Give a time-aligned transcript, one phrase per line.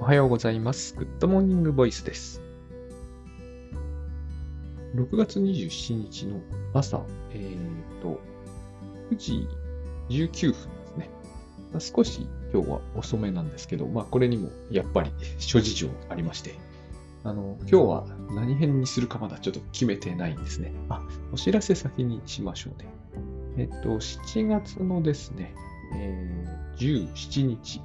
[0.00, 0.94] おはようございます。
[0.94, 2.40] Good Morning Voice です。
[4.94, 6.40] 6月27日の
[6.72, 7.02] 朝、
[7.32, 8.18] えーと、
[9.10, 9.48] 9時
[10.08, 11.10] 19分ですね。
[11.70, 16.54] まあ少し今日は遅めなんですけど、まあこれにもやっぱり 諸事情ありまして、
[17.22, 20.72] あの、今日は何編にするかまだちょっと決めてないんですね。
[20.88, 22.88] あ、お知らせ先にしましょうね。
[23.58, 25.52] えっと、7月のですね、
[25.94, 27.82] えー17日、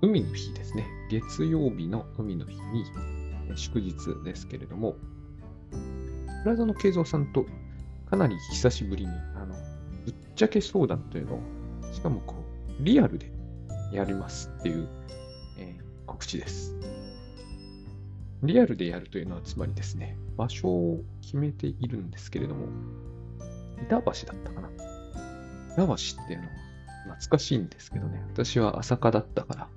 [0.00, 0.86] 海の日ですね。
[1.10, 2.84] 月曜日の海の日に、
[3.56, 3.94] 祝日
[4.24, 4.96] ですけれども、
[6.44, 7.46] プラザの慶三さんと
[8.08, 9.54] かなり久しぶりに、あの、
[10.04, 11.40] ぶっちゃけ相談というのを、
[11.92, 12.36] しかもこ
[12.80, 13.32] う、リアルで
[13.92, 14.88] やりますっていう、
[15.58, 16.74] えー告知です。
[18.42, 22.66] リアルでやるというのは、つまりですね、場所を決めているんですけれども、
[23.82, 24.70] 板橋だったかな。
[25.72, 26.52] 板橋っていうのは
[27.16, 29.68] 懐かしいんですけどね、私は朝霞だったから、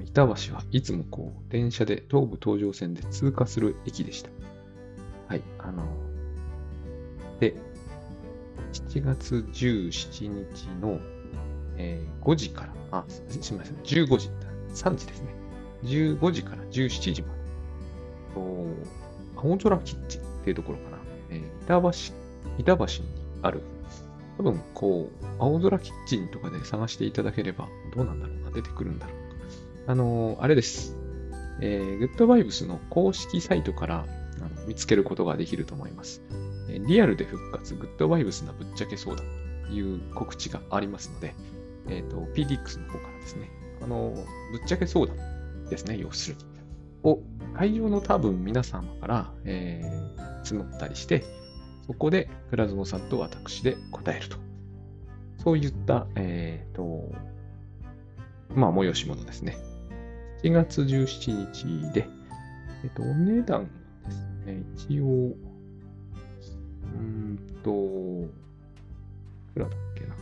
[0.00, 4.30] 板橋はいつもこう、電車で東武東上線で通過する駅でした。
[5.28, 5.84] はい、あの、
[7.40, 7.54] で、
[8.72, 10.98] 7月17日の、
[11.76, 14.30] えー5時から、あ、すみません、15時、
[14.74, 15.34] 3時ですね。
[15.84, 17.42] 15時から17時まで。
[18.34, 18.40] と
[19.36, 20.98] 青空キッチンっていうところかな。
[21.30, 22.14] えー板橋、
[22.58, 23.08] 板橋に
[23.42, 23.62] ある、
[24.36, 29.21] 多分こう、青空キッチンとかで探していただければ、どうなんだろうな、出てくるんだろう。
[29.86, 30.96] あのーあれです。
[31.60, 34.06] えー、グッドバイブスの公式サイトから
[34.40, 36.22] あの見つけることができると思います。
[36.68, 39.24] えーリアルで復活、グッドバイブスなぶっちゃけ相談
[39.66, 41.34] という告知がありますので、
[41.88, 43.50] えっ、と、PDX の方からですね、
[43.82, 44.22] あのーぶ
[44.62, 45.16] っちゃけ相談
[45.68, 46.44] ですね、要するに。
[47.04, 47.18] を
[47.54, 51.24] 会場の多分皆様から、えー募ったりして、
[51.86, 54.36] そこで倉園さんと私で答えると。
[55.38, 57.10] そういった、えっ、と、
[58.54, 59.56] まあ、催し物ですね。
[60.42, 62.08] 7月17日で、
[62.82, 67.70] えっ、と、お値段ですね、一応、うーんと、
[69.50, 70.16] いくらだっけな。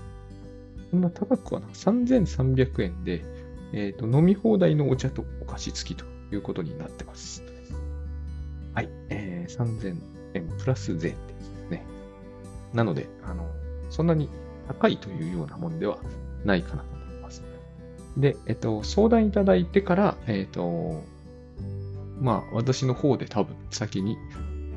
[0.91, 3.25] そんな高くはな、3300円で、
[3.73, 6.05] えっ、と、飲み放題のお茶とお菓子付きと
[6.35, 7.43] いうことになってます。
[8.75, 9.97] はい、えー、3000
[10.35, 11.83] 円プラス税ってですね。
[12.75, 13.49] なので、あの、
[13.89, 14.29] そんなに
[14.69, 15.99] 高いというようなもんでは
[16.45, 17.00] ないかなと。
[18.17, 21.03] で、えっと、相談いただいてから、えっと、
[22.21, 24.19] まあ、私の方で多分先に、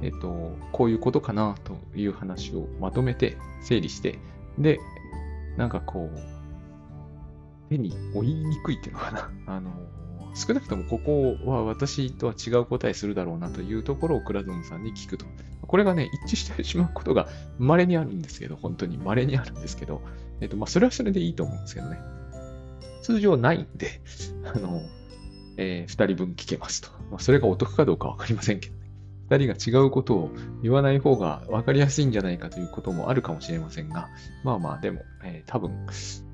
[0.02, 4.20] えっと、こういうことかなという話をまとめて整理して、
[4.58, 4.80] で、
[5.58, 9.32] なんかこう、手に負いにくいっていうのかな。
[9.48, 9.72] あの、
[10.36, 15.26] 少なくともここは私とは違う答えするだろうなというところを倉園さんに聞くと。
[15.62, 17.28] これがね、一致してしまうことが
[17.58, 20.02] 稀にあるんですけど、本当に稀にあるんですけど、
[20.42, 22.00] えっと、まあ、それはそれでいいと思うんですけどね。
[23.04, 24.02] 通常ないんで、
[24.56, 24.82] あの、
[25.58, 26.90] えー二人分聞けますと。
[27.12, 28.82] まあ、それがお得かどうかわかりませんけどね。
[29.30, 30.32] 二人が違うことを
[30.64, 34.10] 言わない方が分かりやすいんじゃないかということもあるかもしれませんが、
[34.44, 35.86] まあまあ、でも、えー多分、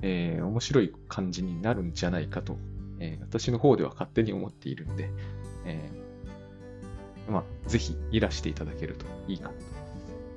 [0.02, 2.58] えー面白い感じになるんじゃないかと、
[3.00, 5.12] えー私の方では勝手に思っているんで、
[5.66, 9.56] えーまあ、ぜひいらしていただけるといいかと。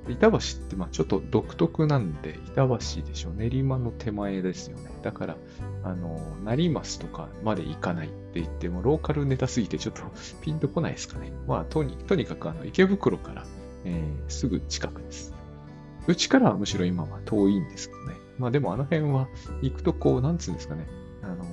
[0.08, 4.90] 板橋ってまあちょっと独特なんで、板橋でしょ、練馬の手前ですよね。
[5.02, 5.36] だから、
[5.84, 10.02] あの、成増とかまで行かないって言っても、ローカルネタすぎてちょっと
[10.40, 11.32] ピンとこないですかね。
[11.46, 13.46] まあ、とにとにかくあの池袋から、
[13.84, 15.34] えーすぐ近くです。
[16.06, 18.16] うちからはむしろ今は遠いんですけどね。
[18.38, 19.28] まあでもあの辺は
[19.60, 20.86] 行くとこう、なんつうんですかね。
[21.22, 21.44] あの、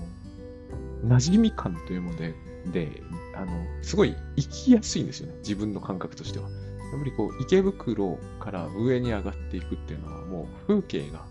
[1.18, 2.34] 馴染み感というもので、
[2.72, 3.04] で、
[3.36, 5.36] あの、すごい行きやすいんですよね。
[5.40, 6.50] 自分の感覚としては。
[6.92, 11.26] やっぱりこう、池袋から上に上がっていくっていうのはもう風景が、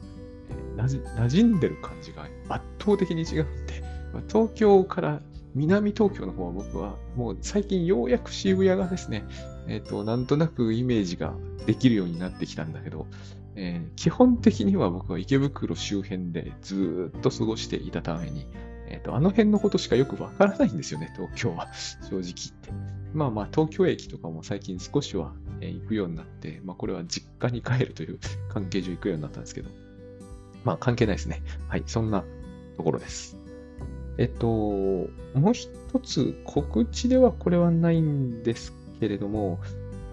[0.51, 3.83] えーなじ馴染んでる感じが圧倒的に違うんで、
[4.13, 5.21] まあ東京から
[5.55, 9.25] 南東京の方は僕はもう最近ようやく渋谷がですね、
[9.67, 11.35] えっ、と、なんとなくイメージが
[11.67, 13.07] できるようになってきたんだけど、
[13.57, 18.47] えー基本的には僕は池袋周辺でずっと過ごしていたために、
[18.91, 21.69] えっ、と、あの辺のことしかよくわからないんですよね、 東京は。
[22.09, 22.71] 正直言って。
[23.15, 28.19] まあまあ、東京駅とかも最近少しは、行くようになって、まあこれは実家に帰るという
[28.49, 29.71] 関係上行くようになったんですけど、
[30.65, 31.43] まあ関係ないですね。
[31.69, 32.25] はい、そんな
[32.77, 33.37] ところです。
[34.19, 35.09] えっと、も
[35.51, 35.69] う一
[36.03, 39.59] つ告知ではこれはないんですけれども、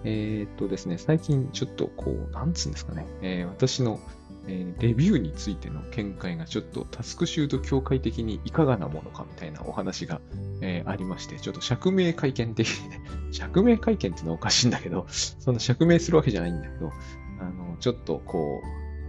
[0.04, 4.00] えーっとですね、最近ちょっとこう、なんつうんですかね、えー私の、
[4.48, 10.20] えレビューについての見解がちょっとタスクシュート協会的にいかがなものかみたいなお話が、
[10.60, 13.00] えありまして、ちょっと釈明会見的にね、
[13.32, 16.92] 釈明会見ってのはおかしいんだけど、その釈明するわけじゃないんだけど、
[17.40, 18.60] あの、ちょっとこ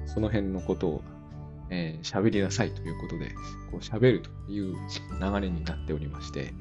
[0.05, 1.03] う、その辺のことを、
[1.69, 3.29] えー喋りなさいということで、
[3.71, 6.53] こう喋るという流れになっておりまして、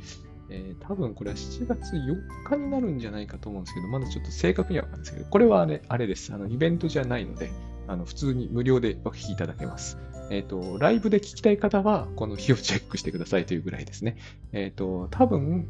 [0.49, 6.33] えー、多分これは7月4日になるんじゃないかと思うんですけど、まだちょっと正確にはわかんないですけど、これはあれあれです。
[6.33, 7.51] あのイベントじゃないので、
[7.89, 9.99] あの普通に無料でお聞きいただけます。
[10.31, 14.17] えっ、ー、と、ライブで聞きたい方は、この日をチェックしてくださいというぐらいですね。
[14.53, 15.69] えっ、ー、と、多分、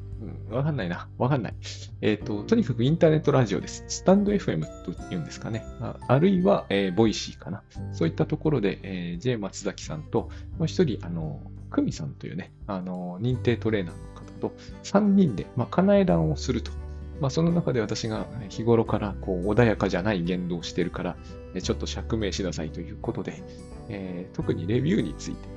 [0.51, 1.09] うん、わかんないな。
[1.19, 1.55] わかんない。
[2.01, 3.85] えっ、ー、と、とにかくインターネットラジオです。
[3.89, 5.65] スタンド FM と言うんですかね。
[5.81, 7.63] ああるいは、えー、ボイシーかな。
[7.93, 11.41] そういったところで、えー、J 松崎さんと、もう一人、あの、
[11.71, 14.55] 久美さんというね、あの、認定トレーナーの方と、
[14.85, 16.73] 3人で、まあ、かなえ談をすると。
[17.21, 21.17] まあ、その中で私が日頃からこう穏やかじゃない言動をしているから、
[21.63, 23.43] ちょっと釈明しなさいということで、
[23.89, 25.49] えー、特にレビューについて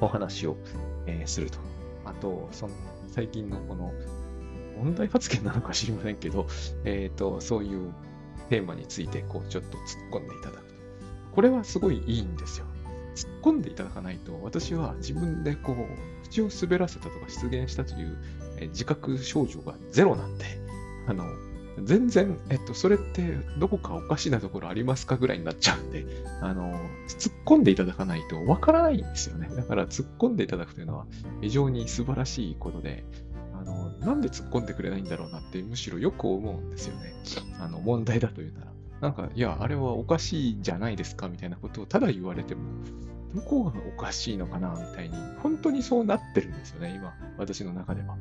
[0.00, 0.56] お話を、
[1.06, 1.58] えー、すると。
[2.04, 2.74] あと、その
[3.08, 3.92] 最近のこの
[4.78, 6.46] 問題発言なのか知りませんけど、
[6.84, 7.92] え、ー、と、そういう
[8.48, 10.74] テーマについて、こう、ちょっと突っ込んでいただくと。
[11.32, 12.66] これはすごいいいんですよ。
[13.14, 18.16] 突っ込んでいただかないと、私は自分でこう、口を滑らせたとか出現したという、
[18.68, 20.44] 自覚症状がゼロなんで、
[21.06, 21.24] あの、
[21.84, 26.04] 全然、えっと、それってどこかおかしなところありますかぐらいになっちゃうんで、
[26.40, 26.72] あの、
[27.08, 29.48] 突っ込んでいただかないとわからないんですよね。
[29.54, 31.06] だから突っ込んでいただくというのは
[31.40, 33.04] 非常に素晴らしいことで、
[33.54, 37.14] あの、なんで突っ込んでくれないんだろうなってむしろよく思うんですよね。
[37.60, 38.70] あの、問題だというなら。
[39.00, 42.62] なんか、いや、あれはおかしいじゃないですかみたいなことをただ言われても、
[43.34, 48.16] どこがおかしいのかなみたいに、本当にそうなってるんですよね、今、私の中では。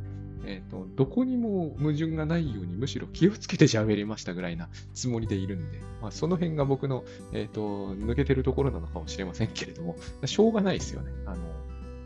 [0.49, 7.03] えーと、どこにも矛盾がないようにむしろ気をつけて喋りましたぐらいなつもりでいるんで、まあ、その辺が僕の、
[7.33, 11.11] えーと、抜けてるところなのかもしれませんけれども、しょうがないですよね。
[11.27, 11.37] あの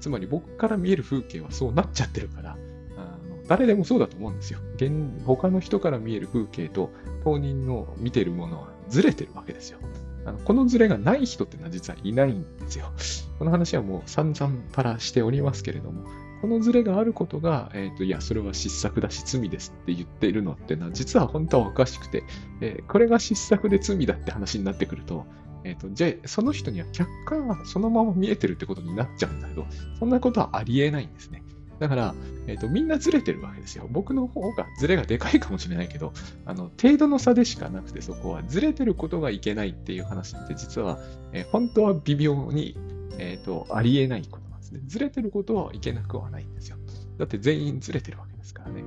[0.01, 2.57] つまり僕から見える風景はそうなっちゃってるから、
[2.97, 4.59] あの誰でもそうだと思うんですよ。
[4.75, 4.91] 現
[5.25, 6.91] 他の人から見える風景と
[7.23, 9.79] 当人の見てるものはずれてるわけですよ。
[10.25, 12.91] あのこのズレがない人ってのは実はいないんですよ。
[13.39, 16.03] この話はもう散々パラしておりますけれども、
[16.43, 22.25] このズレがあることが、えっ、ー、と、いや、それは失策だし罪ですって言っているのってのは、実は本当はおかしくて、
[22.59, 25.25] えー、これが失策で罪だって話になってくると、
[25.63, 29.65] えっ、ー、と、じゃあ、その人には客観がそのまま見えてるってことになっちゃうんだけど、
[29.97, 31.45] そんなことはありえないんですね。
[31.79, 32.13] だから、
[32.47, 33.87] えっ、と、みんなずれてるわけですよ。
[33.89, 36.11] 僕の方がずれがでかいかもしれないけど、
[36.45, 40.99] あの、程度の差でしかなくて、そこはずれてることがいけないっていう話って、実は、
[41.31, 42.75] え本当は微妙に、
[43.17, 44.42] えっ、と、ありえないこと
[44.73, 44.81] ね。
[44.85, 46.77] ずれてることはいけなくはないんですよ。
[47.17, 48.83] だって全員ずれてるわけですからね。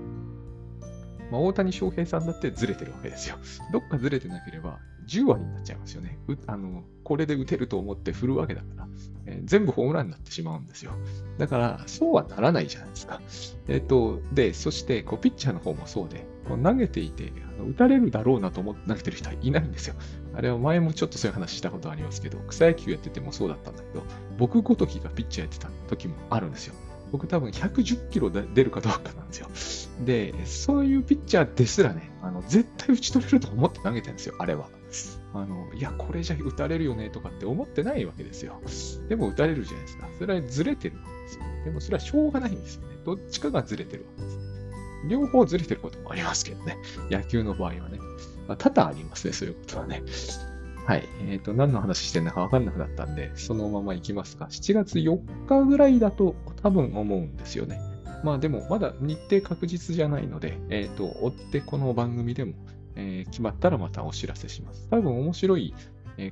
[1.31, 3.37] まあ、大谷翔平さんだってずれてるわけですよ。
[3.73, 6.19] どっかずれてなければ10割になっちゃいますよね。
[6.47, 8.89] あのこれで打てると思って振るわけだから、
[9.27, 10.93] えー、全部ホームランになってしまうんですよ。
[11.39, 13.21] だから、そうはならないじゃないですか。
[13.69, 19.95] えっ、ー、と、で、そしてこうピッチャーの方もそうで、投げていてあの打たれるだろうなと思って投げてる人はいないんですよ。
[20.35, 24.05] あれは前もちょっとそういう話したことありますけど、草野球やっててもそうだったんだけど、
[24.39, 26.75] 僕ごときがピッチャーやってた時もあるんですよ。
[27.13, 29.49] 僕多分110キロで出るかどうかなんですよ。
[30.05, 34.69] で、そういうピッチャーですらね、あの絶対打ち取れると思って投げてるんですよ、あれは。
[35.35, 38.61] あの、いや、これじゃ打たれるよねとかって思ってないわけですよ。
[39.09, 40.09] でも打たれるじゃないですか。
[40.19, 41.45] それはずれてるわけですよ。
[41.65, 42.97] でもそれはしょうがないんですよね。
[43.05, 44.46] どっちかがずれてるわけです。
[45.09, 46.77] 両方ずれてることもありますけどね。
[47.11, 47.99] 野球の場合はね。
[48.49, 50.03] まあ、多々ありますね、そういうことはね。
[50.87, 51.09] はい。
[51.29, 54.47] えっ、ー、と、何の話してんだかわかんなくなったんで、そのまま行きますか。
[54.47, 55.19] 7月4
[55.49, 57.81] 日ぐらいだと多分思うんですよね。
[58.23, 62.55] まあでも、まだ日程確実じゃないので、えっ、ー、と、追ってこの番組でも、
[62.95, 64.89] えー、決まったらまたお知らせします。
[64.89, 65.75] 多分面白い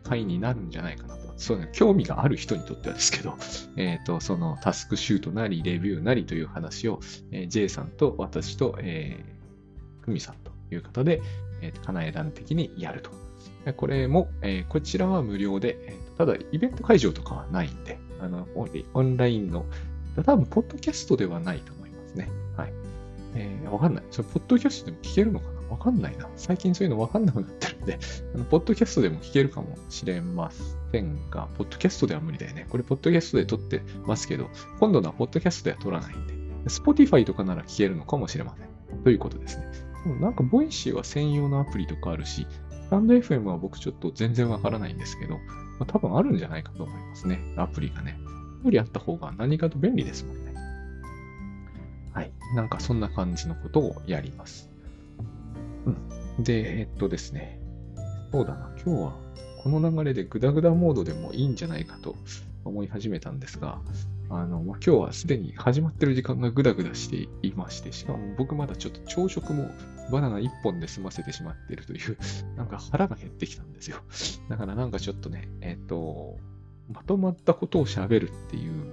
[0.02, 1.24] 回になるんじゃないかなと。
[1.36, 3.36] そうね、興味がある人にとってはですけど、
[3.76, 7.00] えっ、ー、と、そのタスクシュートなり、レビューなりという話を、
[7.32, 11.20] えー、J さんと私と、えー、久美さんという方で、
[11.60, 13.10] えー、かなえ団的にやると。
[13.76, 19.64] これも、えー、こちらは無料で、ただイベント会場とかはないんで、あの、オンラインの、
[20.24, 22.28] 多分、ポッドキャストではないと思いますね。
[22.56, 22.72] はい。
[23.34, 24.04] えー、わかんない。
[24.10, 26.28] それ、ポッドキャストでも聞けるのかなわかんないな。
[26.36, 27.98] 最近そういうのわかんなくなってるんで、
[28.34, 30.50] あの、ポッドキャストでも聞けるかもしれま
[30.92, 32.66] せんが、ポッドキャストでは無理だよね。
[32.68, 36.34] これ、ポッドキャストで撮ってますけど、今度のはポッドキャストでは撮らないんで、
[36.66, 39.02] Spotify とかなら聞けるのかもしれません。
[39.02, 39.66] ということですね。
[40.20, 42.46] なんか、ボイシーは専用のアプリとかあるし、
[42.84, 45.40] スタンド FM は僕ちょっと全然わからないんですけど、ま
[45.80, 47.40] あ、多分あるんじゃないかと思いますね。
[47.56, 48.18] アプリがね。
[48.64, 50.54] よりあった方が何かと便利ですもんね。
[52.12, 52.32] はい。
[52.54, 54.73] なんかそんな感じのことをやります。
[55.86, 56.44] うん。
[56.44, 57.60] で、えっとですね。
[58.32, 58.72] そうだな。
[58.84, 59.24] 今日は
[59.62, 62.16] この流れでグダグダモードでもいいんじゃないかと
[62.64, 63.80] 思い始めたんですが、
[64.30, 69.70] あの、ま、今日はすでに始まってる時間がグダグダしていまして、しかも僕まだちょっと朝食も
[70.10, 72.16] バナナ1本で済ませてしまってるという、
[72.56, 73.98] なんか腹が減ってきたんですよ。
[74.48, 76.36] だからなんかちょっとね、えっ、と、
[76.92, 78.92] まとまったことを喋るっていう、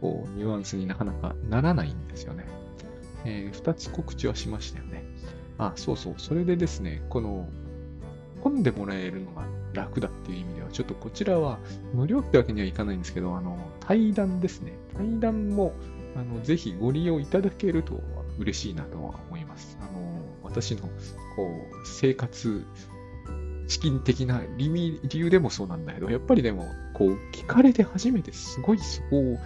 [0.00, 2.44] こう、ニュアンスになかなかならないんですよね。
[3.24, 5.04] えー、2つ告知はしましたよね。
[5.58, 6.14] あ、そうそう。
[6.16, 7.48] それでですね、この、
[8.40, 11.58] 本でもらえるのが楽だっていう意味では、ちょっとこちらは
[11.92, 14.72] 無料ってわけにはいかないんですけど、あの、対談ですね。
[14.96, 15.74] 対談も、
[16.16, 18.00] あの、ぜひご利用いただけると
[18.38, 19.76] 嬉しいなとは思います。
[19.80, 20.88] あの、私の、こ
[21.48, 22.64] う、生活、
[23.66, 29.38] 資金的な理由でもそうなんだけど、やっぱりでも、こう、聞かれて初めてすごいそこ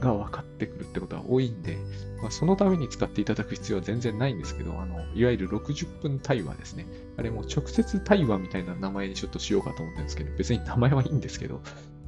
[0.00, 1.78] が分かってくるってことは多いんで、
[2.20, 6.86] まあ、そのために使っていただく必要は全然ないんですけど、あの、いわゆる60分対話ですね。
[7.16, 11.60] あれも直接対話みたいな名前にちょっとしようかと思ってるんですけど、別に名前はいいんですけど、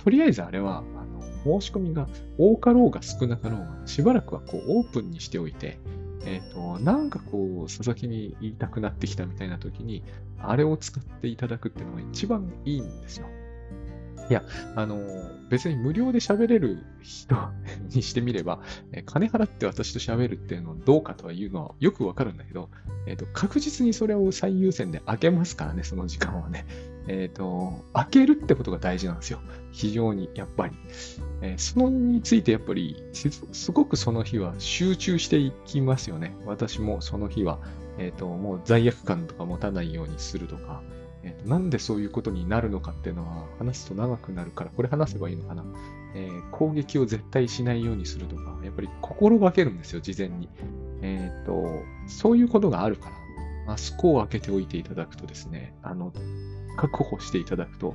[0.02, 5.78] とりあえずあれは、あの、申し込みが多かろうが少なかろうが、しばらくはこうオープンにしておいて、
[6.24, 10.02] えっ、ー、と、なんかこう、佐々木に言いたくなってきたみたいな時に、
[10.38, 13.26] あれを使っていただくっていうのが一番いいんですよ。
[14.28, 14.42] いや、
[14.74, 15.00] あの、
[15.48, 17.36] 別に無料で喋れる人
[17.94, 18.60] にしてみれば、
[19.04, 22.68] 金払って私と喋るっていうのはどうかとはいうのはよくわかるんだけど、
[23.06, 26.66] えっ、と、確実にそれを最優先で開けますからね、その時間はね。
[27.08, 29.38] えっ、と、開けるってことが大事なんですよ。
[29.70, 30.74] 非常に、やっぱり。
[31.42, 36.34] えー、そのについてやっぱりすごくその日は集中していきますよね。
[36.46, 37.60] 私もその日は、
[37.98, 40.82] えっ、と、もう罪悪感とか持たないようにするとか、
[41.26, 45.64] えー、なんでそういうことになるのかっていうのは話すと長くなるから、これ話せばいいのかな。
[46.14, 50.48] えー、攻撃を絶対しないようにするとか、やっぱり心がけるんですよ、事前に。
[51.02, 53.16] えっ、ー、と、そういうことがあるから、
[53.66, 56.12] マスクを開けておいていただくとですね、あの、
[56.76, 57.94] 確保していただくと、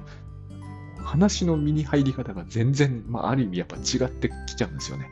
[0.98, 5.10] 話の身に入り方が全然、まあ、ある意味やっぱ違ってきちゃうんですよね。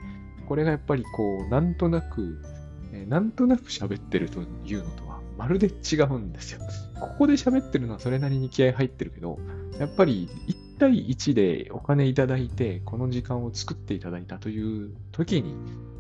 [0.48, 2.44] これがやっぱりこう、なんとなく、
[2.92, 5.09] えー、なんとなく喋ってるというのと、
[5.40, 6.60] まるで違うんですよ。
[7.00, 9.40] ここで喋ってるのはそれなりに気合入ってるけど、
[9.80, 15.56] やっぱり1対1でお金いただいて、この時間を作っていただいたという時に、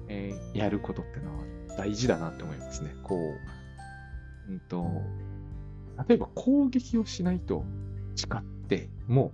[0.09, 1.45] えー、やることってのは
[1.77, 2.93] 大事だなって思いますね。
[3.01, 3.15] こ
[4.49, 4.85] う、うんと、
[6.09, 7.63] 例えば攻撃をしないと
[8.17, 9.31] 誓っても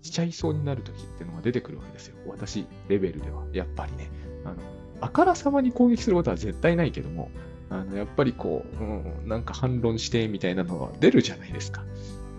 [0.00, 2.16] うしちゃいそうになる時っていうのが出てくるわけですよ。
[2.28, 3.42] 私レベルでは。
[3.52, 4.08] やっぱりね。
[4.44, 4.56] あの、
[5.00, 7.28] あからさまに攻撃することは絶対ないけども、
[7.72, 11.82] あの、やっぱりこう、うん、なんか反論してみたいなのは出るじゃないですか。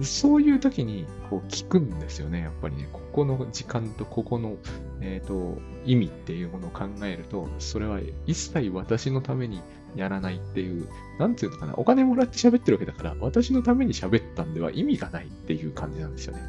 [0.02, 2.42] そういう時にこう聞くんですよね。
[2.42, 4.58] やっぱりね、ここの時間とここの、
[5.02, 9.62] えーと、意味っていうものを考えると、それは一切私のために
[9.96, 10.88] やらないっていう、
[11.20, 16.42] なんていうのかな、お金もらって喋ってるわけだから、私のために喋ったんでは意味がないっていう感じなんですよね。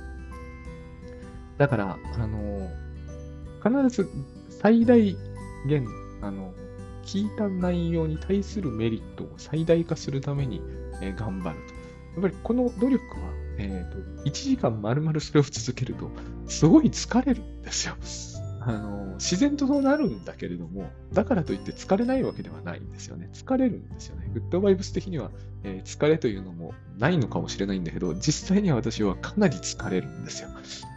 [1.58, 2.70] だから、あの、
[3.62, 4.08] 必ず
[4.48, 5.16] 最大
[5.66, 5.86] 限、
[6.22, 6.54] あの、
[7.04, 10.62] 聞いた内容に対するメリットを最大化するために、
[11.02, 11.74] えー、頑張ると。
[12.14, 16.10] やっぱりこの努力は、え、ー、と、1時間丸々それを続けると、
[16.46, 17.96] すごい疲れるんですよ。
[18.66, 23.28] あの、自然とそうなるんだけれども、だからといって疲れないわけではないんですよね。
[23.34, 24.30] 疲れるんですよね。
[24.32, 25.30] グッドバイブス的には、
[25.64, 30.48] えー、疲れというのもないのかもしれないんだけど、実際には私はかなり疲れるんですよ。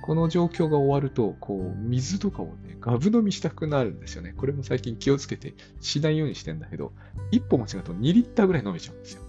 [0.01, 4.33] この状況が終わると、こう、水とかをね、ガブ飲みしたくなるんですよね。
[4.37, 6.93] これも最近気をつけてしないようにしてんだけど、
[7.31, 9.23] 一歩間違うと2リッターぐらい飲めちゃうんですよ。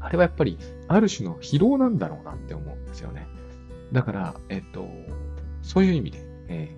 [0.00, 0.56] あれはやっぱり、
[0.86, 3.26] ある種の疲労なんだろうなって思うんですよね。
[3.92, 4.88] だから、えっと、
[5.60, 6.18] そういう意味で、
[6.48, 6.77] え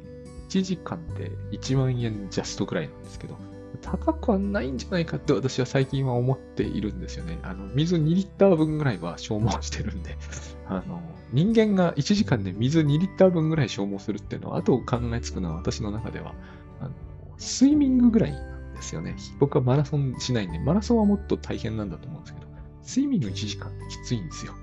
[0.51, 3.39] 1時間で1万円ジャストくらいなんですけど、
[3.81, 7.39] 高くはないんじゃないかって私は最近は思っているんですよね。
[7.43, 10.17] あの、水2リッター分ぐらいは消耗してるんで、
[10.67, 11.01] あの、
[11.33, 16.35] 人間が1時間で水2リッター分ぐらい消耗するっていうのは、あと考えつくのは私の中では、
[16.81, 16.91] あの、
[17.39, 19.17] スイミングぐらいなんですよね。
[19.39, 22.47] 僕はマラソンしないんで、マラソンはもっと大変なんだと思うんですけど、
[22.83, 24.55] スイミング1時間ってきついんですよ。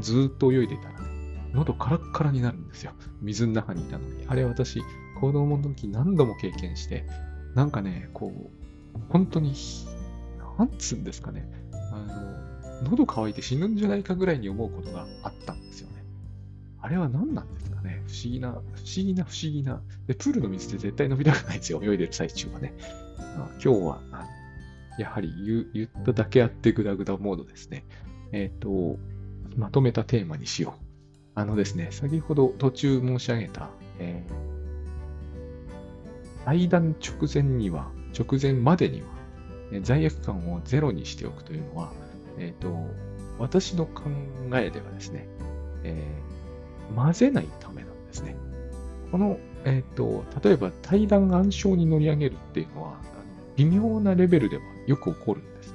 [0.00, 2.92] ずっと泳いでたらね、喉カラッカラになるんですよ。
[3.20, 4.24] 水の中にいたのに。
[4.26, 4.80] あれ私、
[5.24, 7.06] 子供の時何度も経験して、
[7.54, 9.54] なんかね、こう、本当に、
[10.58, 16.04] なんつうんですかね、あの、喉乾いて死ぬんじゃないかぐらいに思うことがあったんですよね。
[16.82, 18.62] あれは何なんですかね不思議な、不思
[18.96, 19.80] 議な、不思議な。
[20.06, 21.80] で、プールの水って絶対飲みたくないですよ。
[21.82, 22.74] 泳いでる最中はね。
[23.36, 24.02] 今日は、
[24.98, 27.86] やはり言言っただけあってグダグダモードですね。
[28.32, 28.98] えっ、ー、と、
[29.56, 30.84] まとめたテーマにしよう。
[31.34, 34.53] あのですね、先ほど途中申し上げた、えー
[36.44, 39.08] 対談直前には、直前までには、
[39.82, 41.92] 罪悪感をゼロにしておくというのは、
[42.38, 42.86] えっ、ー、と、
[43.38, 44.02] 私の考
[44.54, 45.28] えではですね、
[45.82, 48.36] えー、混ぜないためなんですね。
[49.10, 52.94] この、えっ、ー、と、例えば対談暗証に乗り上げるっていうのは、
[53.56, 55.74] 微妙なレベルではよく起こるんです。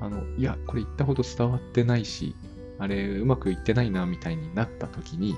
[0.00, 2.34] あの、いや、これ言ったほど伝わってないし、
[2.78, 5.36] あれ、うまくいってないな、みたいになった時に、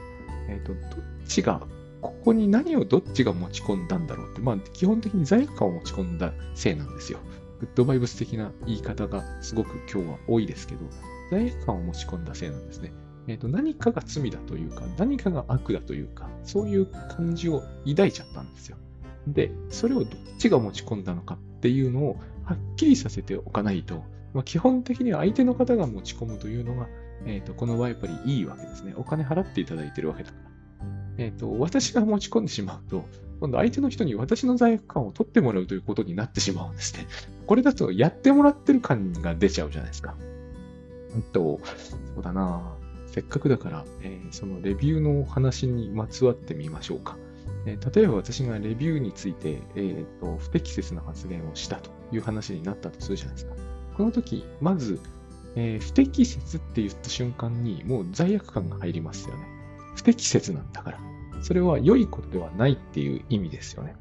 [0.49, 1.67] えっ、ー、と、どっちが
[2.01, 7.19] ここに何をどっちが持ち込んだんだろうって、まあ、基本的に罪悪感を持ち込んだせいなんですよ。
[7.61, 10.81] グッドバイブス的な言い方がすごく今日は多いですけど、
[11.31, 12.93] 罪悪感を持ち込んだせいなんですね。
[13.27, 18.77] えーと、何かが罪だというか、何かが悪だというか、そういう感じを抱いちゃったんですよ。
[19.27, 24.03] で、それをどっちが持ち込んだのかっていうのをはっきりさせておかないと、
[24.33, 26.89] まあ、基本的には相手の方が持ち込むというのが、
[27.27, 28.95] えーと、この場合やっぱりいいわけですね。
[28.97, 30.50] お金払っていただいてるわけだから。
[31.21, 33.05] えっ、ー、と、私が持ち込んでしまうと、
[33.41, 37.07] 今度相手の人に私の罪悪感を取ってもらうということになってしまうんですね。
[37.47, 40.17] これだとやってもらってる感が出ちゃうじゃないですか。
[41.15, 41.61] うんと、
[42.15, 42.75] そうだな
[43.07, 47.19] せっかくだから、えー、そのレビューの話にまつわってみましょうか。
[47.67, 53.55] えー、例えば私がレビューについて、えーと、不適切な発言をしたという話になったとするじゃないですか。
[53.95, 54.99] この時、まず、
[55.55, 59.61] えー、不適切って言った瞬間にもう罪悪感が入りますよね。
[59.97, 61.10] 不適切なんだから。
[61.43, 63.95] それは良いことではないっていう意味ですよね。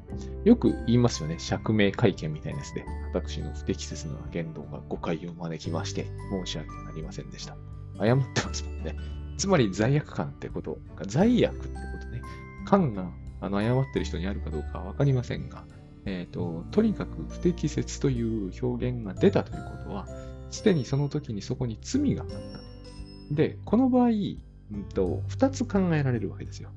[0.44, 1.38] よく言いますよね。
[1.38, 7.56] 釈明会見みたいなやつで、私の不適切な言動が誤解を招きまして、申し訳ありませんでした。
[7.98, 8.96] 謝ってますもんね。
[9.38, 12.22] つまり罪悪感ってこと、罪悪ってことね。
[12.66, 15.64] 感があの謝ってる人にあるかどうかはわかりませんが、
[16.04, 20.06] えっ、ー、と、とにかく不適切という表現が出たということは、
[20.50, 23.34] すでにその時にそこに罪があった。
[23.34, 26.70] で、この場合、うんと、2つ考えられるわけですよ。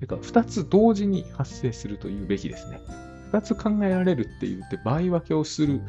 [0.00, 2.80] てか、二つ同時に発生するというべきですね。
[3.32, 5.80] 二つ考えられるって言って場合分けをする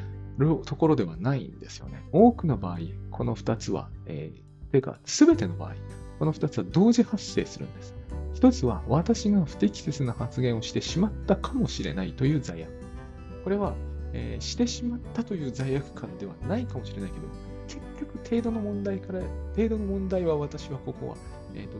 [0.65, 2.03] ところではないんですよね。
[2.11, 2.79] 多くの場合、
[3.11, 5.75] この二つは、えー、てか、すべての場合、
[6.19, 7.95] この二つは同時発生するんです。
[8.33, 12.69] 一つは、私が不適切な発言をしてしまったかもしれないという罪悪。
[13.43, 13.75] これは、
[14.13, 17.27] えー、してしまったという罪悪感ではないかもしれないけど、
[17.67, 19.21] 結局程度の問題から、
[19.55, 21.15] 程度の問題は私はここは
[21.57, 21.77] えーと、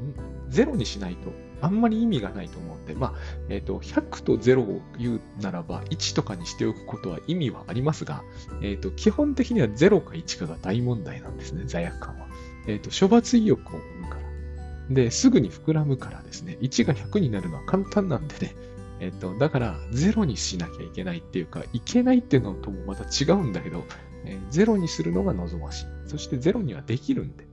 [0.50, 3.14] ゼロにしないとあんまり意味がないと思うんで、まあ、
[3.50, 8.24] えっ、ー、と、100と0を言うならば、1とかにしておくことは意味はありますが、
[8.62, 12.28] えっ、ー、と、基本的には0か1かが大問題なんですね、罪悪感は。
[12.68, 14.96] えっ、ー、と、処罰意欲を生むから。
[14.96, 18.56] で、すぐに膨らむからですね、1が100になるのは簡単なんでね、
[19.00, 23.84] えっ、と、だから、0にしなきゃいけないっていうか、いけないっていうのともまた違うんだけど、
[24.26, 25.86] えー、0にするのが望ましい。
[26.08, 27.46] そして0にはできるんで、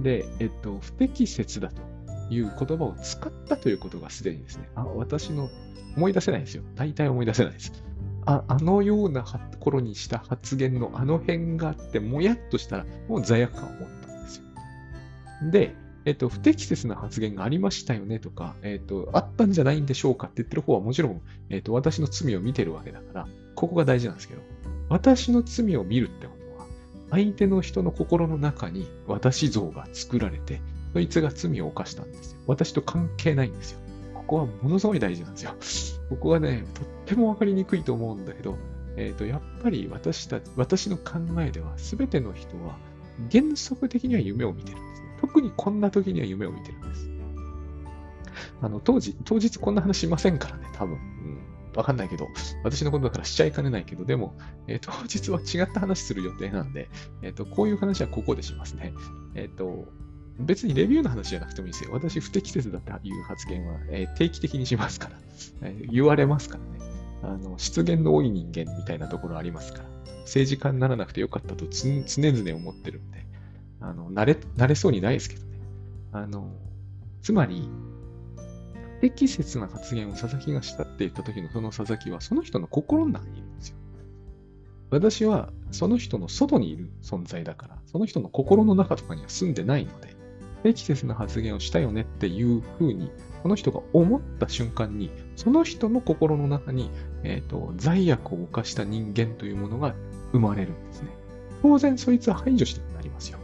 [0.00, 1.91] で、えっと、不適切だと
[2.32, 5.50] いう言葉を使ったということがすでにですね、あ、私の
[5.96, 6.62] 思い出せないんですよ。
[6.74, 7.72] 大体思い出せないです。
[8.24, 9.24] ああのような
[9.58, 14.44] 頃にした発言のあの辺があって、もやっとしたら、もう罪悪感を持ったんですよ。
[15.50, 24.40] で、えっと、不適切な発言がありましたよねとか、えっと、あったんじゃないんでしょうかって言ってる方はもちろん、えっと、私の罪を見てるわけだから、ここが大事なんですけど、
[24.88, 26.66] 私の罪を見るってことは
[27.10, 30.60] 相手の人の心の中に私像が作られて、
[30.92, 32.40] そいつが罪を犯したんですよ。
[32.46, 33.80] 私と関係ないんですよ。
[34.14, 35.54] ここはものすごい大事なんですよ。
[36.10, 38.56] ここはね、とってもわかりにくいと思うんだけど、
[38.96, 42.76] えっ、ー、と、やっぱり私たち、私の考えでは、すべての人は
[43.30, 45.08] 原則的には夢を見てるんですね。
[45.20, 47.10] 特にこんな時には夢を見てるんです。
[48.60, 50.96] あの、当時、当日こんな話しませんからね、多分。
[50.96, 52.28] うんわかんないけど、
[52.64, 56.90] 私のことだからしちゃいかねないけど、でも、えっ、ー、と、実は違った話する予定なんで、
[57.22, 58.92] えっ、ー、と、こういう話はここでしますね。
[59.34, 59.86] えっ、ー、と、
[60.38, 61.90] 別にレビューの話じゃなくてもいいですよ。
[61.92, 65.16] 私、不適切だという発言は、え定期的にしますから、
[65.62, 66.92] え言われますからね。
[67.22, 69.84] あの、失言の多い人間みたいなところありますから、
[70.22, 73.24] 政治家にならなくてよかったと常々思ってるんで、
[73.80, 75.58] あの、慣れ、慣れそうにないですけどね。
[76.12, 76.52] あの、
[77.20, 77.68] つまり、
[78.98, 83.76] 不適切な発言を佐々木がしたって言った時のその佐々木はその人の心の中にいるんですよ。
[84.90, 90.11] 私はその人の外にいる存在だから、その人の心の中とかには住んでないので、
[90.62, 93.10] 適切な発言をしたよねっていうふうに、
[93.42, 96.90] この人が思った瞬間に、その人の心の中に、
[97.24, 99.94] えーと、罪悪を犯した人間というものが
[100.32, 101.08] 生まれるんですね。
[101.62, 103.38] 当然そいつは排除したくなりますよ。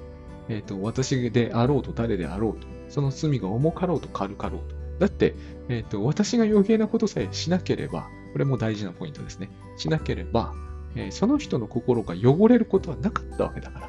[0.49, 5.35] えっ、ー、と、私であろうと誰であろうと、その罪が重かろうと軽かろうと、だって、
[5.69, 9.51] えっ、ー、と、私が余計なことさえしなければ、これも大事なポイントですね。
[9.77, 10.55] しなければ、
[10.97, 13.89] えー、その人の心が汚れることはなかったわけだから。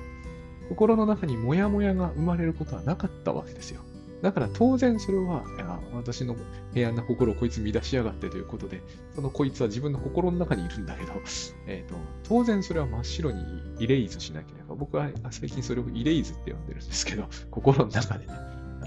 [0.69, 3.81] 心の中にモヤモヤが生まれることはなかったわけですよ。
[4.21, 6.35] だから当然それは、いや私の
[6.73, 8.81] 平安な心をこいつ乱しやがってということで、
[9.15, 11.13] そのこいつは自分の心の中にいるんだけど、
[11.67, 13.43] えーと、当然それは真っ白に
[13.79, 18.33] イレイズしなければ、僕は最近それをイレイズって呼んでるんですけど、心の中でね。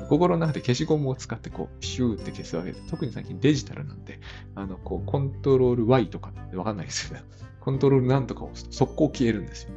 [0.09, 4.21] 心の中で消しゴムを使ってこう、シューって消すわけで、特に最近デジタルなんで、
[4.55, 7.21] あの、こう、コントロール Y とかってわかんないですけど、
[7.61, 9.71] コントロールなんとかを速攻消えるんですよ。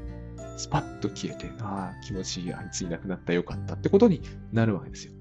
[0.57, 4.21] スパッと消えて、ああ、気持ちいい、あいついなくなったよかったってことに
[4.53, 5.13] なるわけですよ。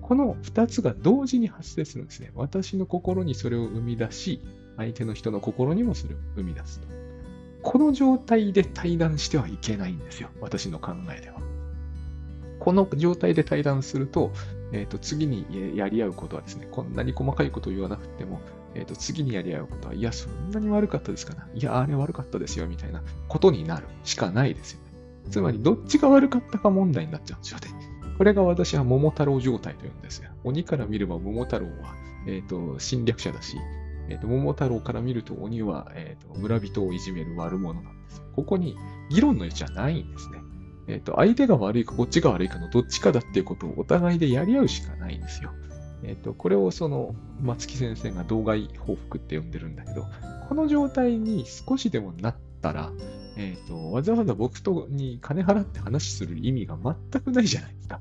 [0.00, 2.30] この二つが同時に発生するんですね。
[2.34, 4.42] 私の心にそれを生み出し、
[4.76, 6.86] 相手の人の心にもそれを生み出すと。
[7.62, 10.28] この状態で対談してはいけないんですよ。
[10.40, 11.40] 私の考えでは。
[12.60, 14.32] この状態で対談すると、
[14.72, 18.40] えっ、ー、と、次にやり合うことはですね、こんなに細かいことを言わなくても、
[18.74, 21.48] えっ、ー、と、次にやり合うことは、いや、そんなに悪かったですかな。
[21.54, 25.30] いや、あれ悪かったですよ、みたいなことになるしかないですよね。
[25.30, 27.94] つまり、どっちが悪かったか問題になっちゃうんですよね。
[28.18, 30.30] これが私は桃太郎状態と言うんですよ。
[30.44, 31.94] 鬼から見れば桃太郎は、
[32.26, 33.56] えっ、ー、と、侵略者だし、
[34.08, 38.24] えっ、ー、と、桃太郎から見ると鬼は、えっ、ー、と、村人をいじめる悪者なんですよ。
[38.34, 38.76] ここに
[39.10, 40.38] 議論の余地はないんですね。
[40.86, 45.50] えっ、と、相手が悪いかこっちが悪いかのどっちかだっていうことをお互いでやり合うしかないんですよ。
[46.06, 50.06] えっ、と、これをその、松木先生が動外報復って呼んでるんだけど、
[50.48, 52.92] この状態に少しでもなったら、
[53.36, 58.00] えっ、と、わざわざ僕とに金払って話する意味が全くないじゃないですか。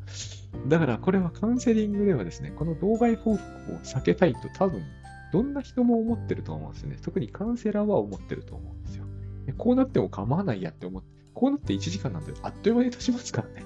[0.68, 4.84] だからこれはカウンセリングではですね、この動外報復を避けたいと多分、
[5.32, 6.98] どんな人も思ってると思うんですよね。
[7.02, 9.06] 特にカウンセラーは思ってると思うんですよ。
[9.58, 13.66] こうなっても構わないやって思って、こうなって1時間なんてあっという間に経ちますからね。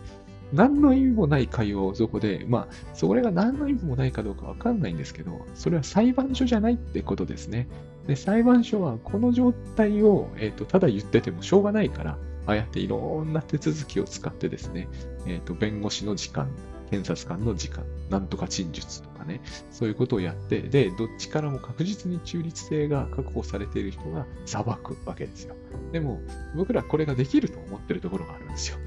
[0.54, 7.68] 何の意味もない会話をそこで、まあ、それが何の意味もないかどうかわかんないんですけど、それは裁判所じゃないってことですね。
[8.08, 14.88] で、裁判所はこの状態を、えっ、ー、と、ただ言っててもしょうがないから、ああやっていろんな手続きを使ってですね、
[15.26, 16.50] えっ、ー、と、弁護士の時間、
[16.90, 25.56] 検察官の時間、なんとか陳述とかね、そういうことをやって、で、どっちからも確実に中立性が確保されている人が裁くわけですよ。
[25.92, 26.22] でも、
[26.56, 28.78] 僕らこれができると思ってるところがあるんですよ。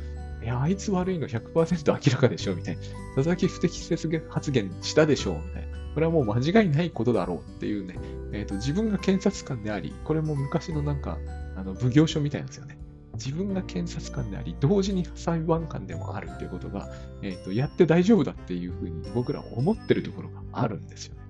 [0.43, 2.83] いや、あいつ悪いの100%明らかでしょみたいな。
[3.17, 5.79] 佐々木不適切発言したでしょみたいな。
[5.95, 7.97] これはもう間違いないことだろうっていうね、
[8.33, 11.19] えっ、ー、と、自分が検察官であり、これも昔のなんか、
[11.57, 12.79] あの、奉行所みたいなんですよね。
[13.15, 16.89] 自分が検察官であり、同時に裁判官でもあるっていうことが、
[17.23, 21.21] えっ、ー、と、やって大丈夫だっていうふうに僕ら思ってるところがあるんですよね。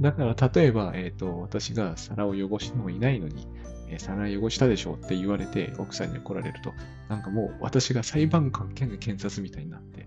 [0.00, 3.46] だから、例えば、えっ、ー、と、私が皿を汚してもいないのに、
[3.92, 6.72] え皿汚したでしょって言われて、奥さんに来られると、
[7.08, 10.06] なんかもう私が裁判官兼検察みたいになって、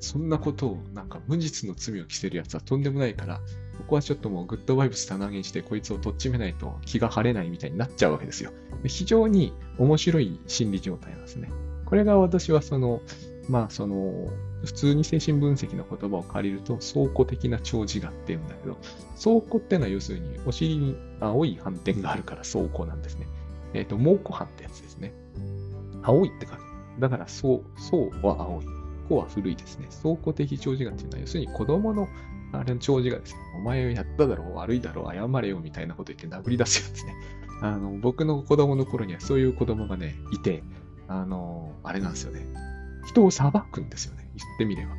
[0.00, 3.40] そんなことを、なんか無実の罪を着せるやつはとんでもないから、
[3.78, 8.52] ここはちょっともうグッドバイブス棚上げにして、こいつをとっちめないと気が晴れないみたいになっちゃうわけですよ。
[8.84, 11.50] 非常に面白い心理状態なんですね。
[11.84, 13.00] これが私はその、
[13.48, 14.28] まあその、
[14.64, 18.76] 普通に精神分析の言葉を借りると、倉庫的な長寿がって言うんだけど、
[19.22, 23.26] 倉庫ってのは要するにお尻に青い斑点があるから倉庫なんですね。
[23.74, 25.12] えっ、ー、と、蒙古斑ってやつですね。
[26.02, 26.58] 青いって書く。
[26.98, 28.66] だから、層、層は青い。
[29.08, 29.88] 個は古いですね。
[30.02, 32.08] 倉庫的長寿がっていうのは、要するに子供の
[32.52, 37.14] あれの長寿がですね、お前をやっただろう、悪いだろう、謝れよみたいなこと言って殴り出すやつね。
[37.62, 40.62] あの、僕の子供の頃にはそういう子供がね、いて、
[41.08, 42.46] あの、あれなんですよね。
[43.06, 44.28] 人を裁くんですよね。
[44.36, 44.94] 言ってみれば。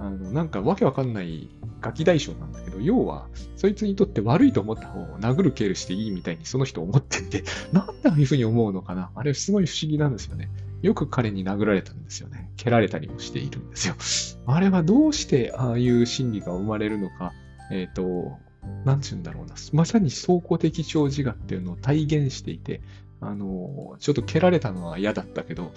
[0.00, 1.48] あの、なんかわけわかんない
[1.80, 10.48] ガキ大将なんだけど、要は、そいつにとって悪いと思った方を殴る蹴るしていいみたいにその人思ってて、 なんでああいうふうに思うのかなあれすごい不思議なんですよね。
[10.80, 12.50] よく彼に殴られたんですよね。
[12.56, 13.94] 蹴られたりもしているんですよ。
[14.50, 17.32] あれはどうしてああいう心理が生まれるのか、
[17.70, 18.38] えっ、ー、と、
[18.86, 19.54] なんて言うんだろうな。
[19.74, 22.80] まさに倉庫的長自我っていうのを体現していて、
[23.20, 25.72] あの、ちょっと蹴られたのは嫌だったけど、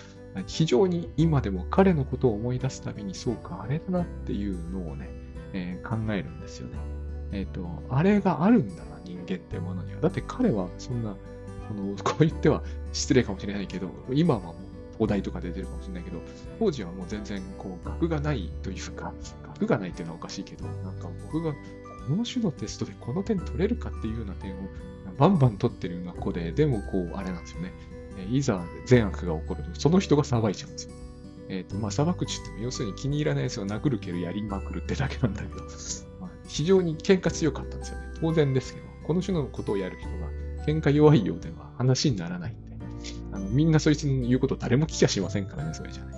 [0.48, 5.10] 非常に今でも彼のことを思い出すたびに、そうか、あれだなっていうのをね、
[5.54, 6.78] えー、考えるんですよね。
[7.32, 10.02] えっ、ー、と、あれがあるんだな、人間ってものには。
[10.02, 11.16] だって彼はそんな、
[11.68, 14.56] このこう言っては失礼かもしれないけど、今はもう
[15.00, 16.20] お題とか出てるかもしれないけど、
[16.60, 19.14] 当時はもう全然こう学がないというか、
[19.56, 21.58] 学がないっていうのはおかしいけど、なんか僕がこ
[22.16, 24.56] の種のテストでこの点取れるかっていうような点を
[25.18, 27.72] バンバン取ってるような子で、でもこう、あれなんですよね。
[28.22, 30.94] いざ善悪が起こると、その人が裁いちゃうんですよ。
[31.50, 35.64] えっ、ー、と、まあ、裁くちって、要するに気に入らないやつを殴る蹴るやりまくるってだけなんだけど、
[36.20, 38.06] まあ、非常に喧嘩強かったんですよね。
[38.22, 42.78] 当然ですけど、この種のことをやる人が喧嘩弱いようでは話にならないんで、
[43.34, 46.14] あのみんなそいつの言うこと誰も聞きゃしませんからね、それじゃね。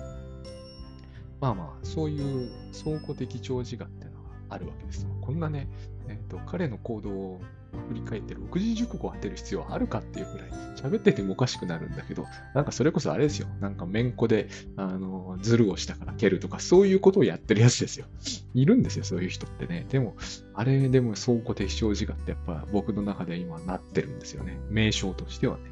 [1.40, 2.50] まあまあ、そういう
[2.84, 4.16] 倉庫的長寿がってのは
[4.50, 5.06] あるわけです。
[5.20, 5.68] こんなね、
[6.08, 7.40] えっ、ー、と、彼の行動を
[7.88, 13.48] 振り返って6時熟語を当てる必要あるかっていうくらい喋っててもおかしくなるんだけど、なんかそれこそあれですよ。
[13.60, 18.06] なんかめんこで、あの、ズルをしたから蹴るとか、そういうことをやってるやつですよ。
[18.54, 19.86] いるんですよ、そういう人ってね。
[19.88, 20.16] でも、
[20.54, 24.58] あれでも倉庫的小自我ってやっぱ僕の中で今なってるんですよね。
[24.70, 25.62] 名称としてはね。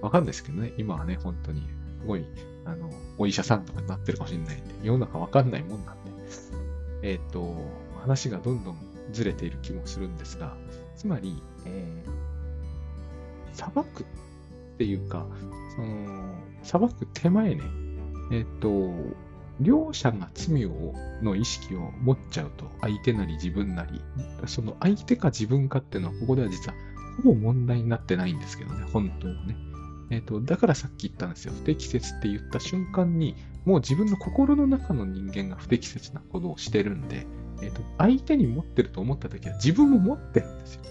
[0.00, 0.72] わかんですけどね。
[0.78, 1.62] 今はね、本当に、
[2.00, 2.24] すごい、
[2.64, 6.10] あの、お医者さんとかになってるかもしれないんで、世の中わかんないもんなんで。
[7.02, 7.56] えっ、ー、と、
[8.00, 8.78] 話がどんどん
[9.12, 10.56] ずれている気もするんですが、
[10.96, 14.06] つまり、えー、裁くっ
[14.78, 15.26] ていうか、
[15.74, 17.62] その、裁く手前ね、
[18.32, 18.92] えっ、と、
[19.60, 24.00] 両者が罪をの意識を持っちゃうと、相手なり自分なり、
[24.46, 26.76] その相手か自分かっていうのは、ここでは実は
[27.22, 29.56] ほぼ問題になってないんですけどね、本当はね。
[30.10, 31.52] えっ、と、だからさっき言ったんですよ。
[31.54, 37.26] 不適切って言った瞬間に、もう自分の心の中の人間が不適切なことをしてるんで、
[37.62, 40.82] えっ、と、相手に持ってると思った時は自分も持ってるんですよ。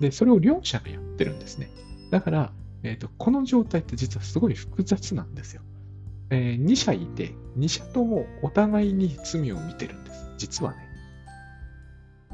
[0.00, 1.70] で、それを両者がやってるんですね。
[2.10, 2.52] だから、
[2.82, 5.62] えっ、と、この状態って実はすごい複雑なんですよ。
[6.30, 10.32] えー、2社いて、2社ともお互いに罪を見てるんです。
[10.38, 10.78] 実はね。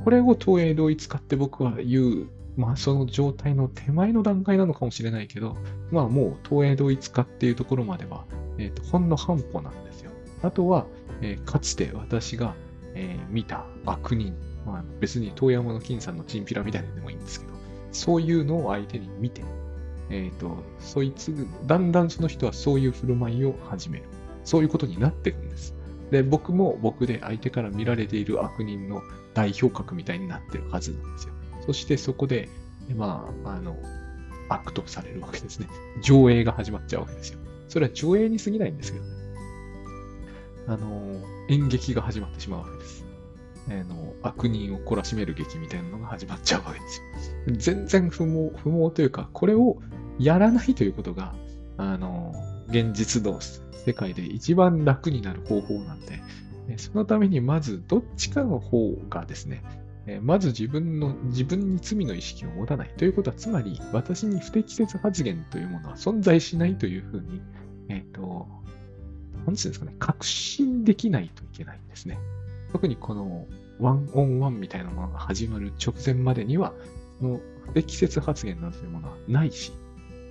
[0.05, 5.57] これを東映同一化って僕は言うまあその状態の手前の段階なのかもしれないけど、
[5.91, 8.25] まあもう東映同一化っていうところまでは、
[8.59, 10.11] えっ、ー、と、ほんの半歩なんですよ。
[10.43, 10.87] あとは、
[11.21, 12.55] えー、かつて私が、
[12.97, 17.53] えー、見た悪人、まあ別に遠山の金さんのチンピラみたいなでもいいんですけど、
[17.93, 19.45] そういうのを相手に見て、
[20.11, 24.05] えっ、と、そいつ、だんだんその人はそういう振る舞いを始める。
[24.45, 25.75] そういうことになっていくんです。
[26.11, 29.03] で、僕も僕で相手から見られている悪人の
[29.35, 31.35] 代表格みたいになってるはずなんですよ。
[31.67, 32.49] そしてそこで、
[32.95, 33.77] まあ、あの、
[34.49, 35.67] 悪とされるわけですね。
[36.01, 37.41] 上映が始まっちゃうわけですよ。
[37.69, 39.16] それは上映に過ぎないんですけどね。
[40.69, 43.05] あの、演劇が始まってしまうわけです。
[43.69, 47.57] あの、悪人を懲らしめる劇みたいなのが始まっちゃうわけですよ。
[47.57, 49.79] 全然不毛、不毛というか、これを
[50.19, 51.35] やらないということが、
[51.77, 52.35] あの、
[52.69, 56.23] 現実の世界で一番楽になる方法なんで、
[56.79, 59.63] そのためにまずどっちかの方がですね、
[60.23, 62.95] まず自分の、自分に罪の意識を持たない。
[62.97, 67.43] ということは、つまり、私に不適切発言というものは存在しないというふうに、
[67.89, 68.47] えっ、と、
[69.47, 72.19] 何て言うんですかね、確信できないといけないんですね。
[72.73, 73.47] 特にこの、
[73.79, 76.73] ワンオンワンみたいなものが始まる直前までには、
[77.21, 79.73] の不適切発言などというものはないし、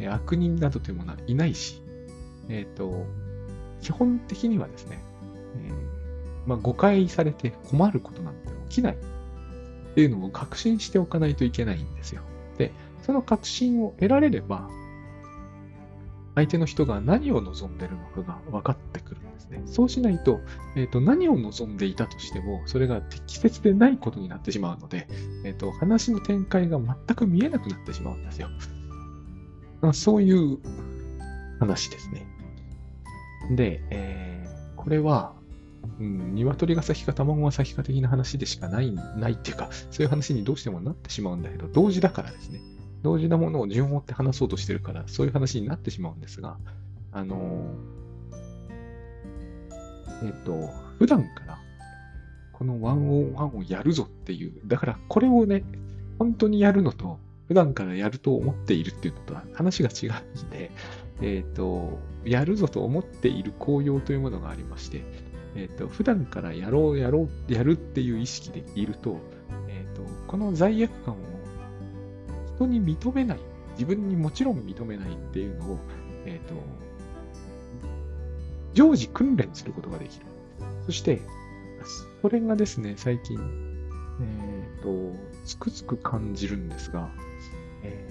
[0.09, 1.81] 悪人などというものはいないし、
[2.49, 3.05] えっ、ー、と、
[3.81, 4.99] 基本的にはですね、
[5.65, 5.73] えー、
[6.47, 8.97] まあ、誤解されて困ることなんて起きないっ
[9.95, 12.21] ていうのを確信しておかないといけないんですよ。
[12.57, 12.71] で、
[13.05, 14.69] その確信を得られれば、
[16.35, 19.61] 相手の人が何を望んでるのかが分かってくるんですね。
[19.65, 20.41] そうしないと、
[20.75, 25.07] え、ー、と、何を望んでいたとしても、それが適切でないことになってしまうので、
[25.45, 28.49] え、ー、と、話の展開が全く見えなくなってしまうんですよ。
[29.81, 30.59] まあ、そういう
[31.59, 32.27] 話ですね。
[33.51, 35.33] で、えー、これは、
[35.99, 42.59] うん、鶏が先か卵が先か的な話でしかない、ないっていうか、そういう話にどうしてもなってしまうんだけど、同時だからですね。
[43.05, 46.57] 同時なものを順を追って話そうとしてるから、そういう話になってしまうんですが、
[47.11, 51.59] あのー、えっ、ー、と、普段から、
[52.51, 55.63] このワンオンワンをやるぞっていう、だからこれをね、
[56.17, 60.71] 本当にやるのと、普段からやると思っているっていうのとは話が違うんで、
[61.21, 65.03] えっ、ー、と、やるぞと思っている効用というものがありまして、
[65.55, 69.19] えっ、ー、と、普段からやろう、やろう、やるっていう意識でいると、
[69.69, 71.34] えっ、ー、と、この罪悪感を
[72.55, 73.39] 人に認めない、
[73.73, 75.79] 自分にもちろん認めないっていうのを、
[76.25, 76.55] えっ、と、
[78.73, 80.25] 常時訓練することができる。
[80.85, 81.21] そして、
[82.21, 83.37] それがですね、最近、
[84.21, 85.15] えっ、と、
[85.45, 87.09] つくづく感じるんですが、
[87.83, 88.09] え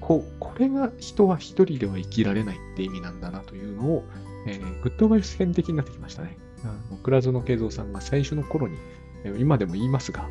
[0.00, 4.04] ここれが人は一人では生きられないって意味なんだなというのを、
[4.46, 6.38] えー、グッドバイス編的になってきましたね。
[6.64, 8.76] あの倉園慶三さんが最初の頃に、
[9.38, 10.28] 今でも言いますが、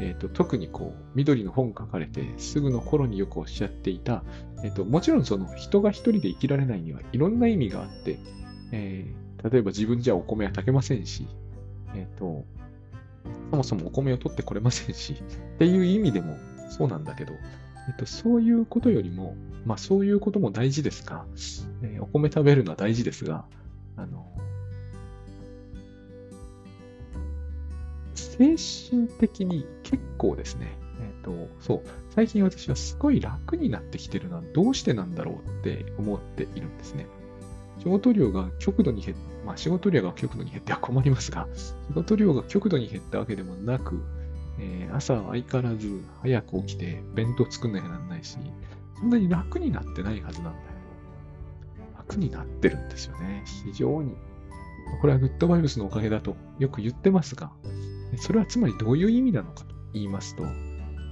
[0.00, 4.24] えーと、特にこう緑の本書かれてすぐの頃によくおっしゃっていた、
[4.64, 8.18] えーと、もちろんその人が一人で生きられないにはいろんな意味があって、
[8.72, 11.28] えー、例えば自分じゃお米は炊けませんし、
[11.94, 12.44] えーと、
[13.50, 16.36] そもそもお米を取ってこれませんし、っていう意味でも
[16.68, 17.32] そうなんだけど、
[17.88, 21.24] えっと、そういうことよりも、まあそういうことも大事ですが、
[21.82, 23.44] えー、お米食べるのは大事ですが、
[23.96, 24.26] あの、
[28.38, 31.82] 精神的に結構ですね、えっ、ー、と、そう、
[32.14, 37.06] 最近私はすごい楽になってきてるのはどうしてなんだろうって思っているんですね。
[37.78, 44.02] 仕事量が極度に減っまあ仕事量が極度に減っては困りますが、仕事量が極度に減ったわけでもなく、
[44.58, 48.38] えー、朝は相変わらず早く起きて弁当作んなきゃなんないし、
[48.98, 50.64] そんなに楽になってないはずなんだよ。
[51.96, 53.42] 楽になってるんですよね。
[53.64, 54.14] 非常に。
[55.00, 57.50] これはグッドバイブスのおかげだとよく言ってますが、
[58.16, 60.46] それはつまりどういう意味なのかと言いますと、え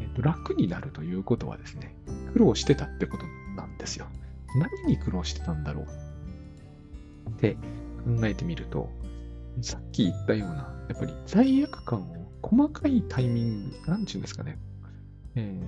[0.07, 1.95] ー、と楽になるということはですね、
[2.33, 3.25] 苦労してたってこと
[3.57, 4.07] なんですよ。
[4.57, 7.55] 何に苦労してたんだろうって
[8.05, 8.91] 考えてみると、
[9.63, 14.59] さっき言ったような、やっぱり罪悪感を細かいタイミング、なんていうんですかね、
[15.35, 15.61] え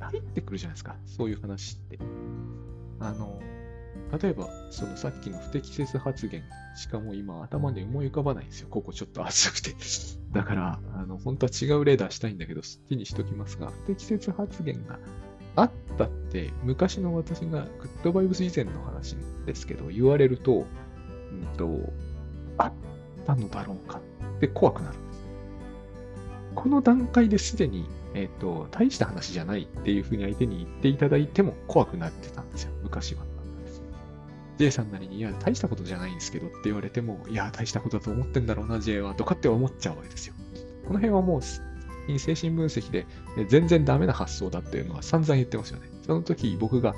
[0.00, 1.98] ー、入ってくるじゃないですか、そういう話って。
[3.00, 3.40] あの、
[4.16, 6.42] 例えば、そのさっきの不適切発言
[6.76, 8.68] しかも今頭に思い浮かばないんですよ。
[8.70, 9.74] ここちょっと熱くて。
[10.32, 14.98] だから、あの、本当は違う例出したいんだけど、好きにしときますが、不適切発言が
[15.56, 19.16] あったって、昔の私がグッドバイブス以前の話
[19.46, 20.66] ですけど、言われると、
[21.32, 21.92] うんと、
[22.58, 22.72] あっ
[23.26, 24.00] たのだろうか
[24.36, 25.18] って怖くなるんです。
[26.54, 33.27] この段階ですでに、えっ、と、大した話じゃないっていうふうに相手に言っていただいても怖くなってたんですよ、昔は。
[34.58, 40.34] J さんなりに、いや、大したことじゃないんですけどって言われても、いや、大したことだと思ってんだろうな、J は、とかって思っちゃうわけですよ。
[40.86, 41.42] この辺はもう、
[42.18, 45.88] 精神分析でえ全然ダメな発想だっていうのは散々言ってますよね。
[46.06, 46.94] その時僕が、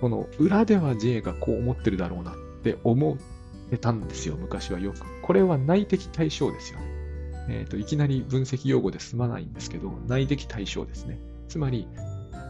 [0.00, 5.00] この裏では J がこう思ってるだろうなって思ってたんですよ、昔はよく。
[5.22, 6.86] これは内的対象ですよね。
[7.48, 11.18] えっ、と、いきなり分析用語で済まないんですけど、内的対象ですね。
[11.48, 11.88] つまり、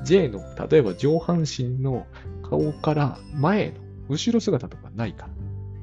[0.05, 2.07] J の、例えば上半身の
[2.42, 5.28] 顔から前の、後ろ姿とかないから、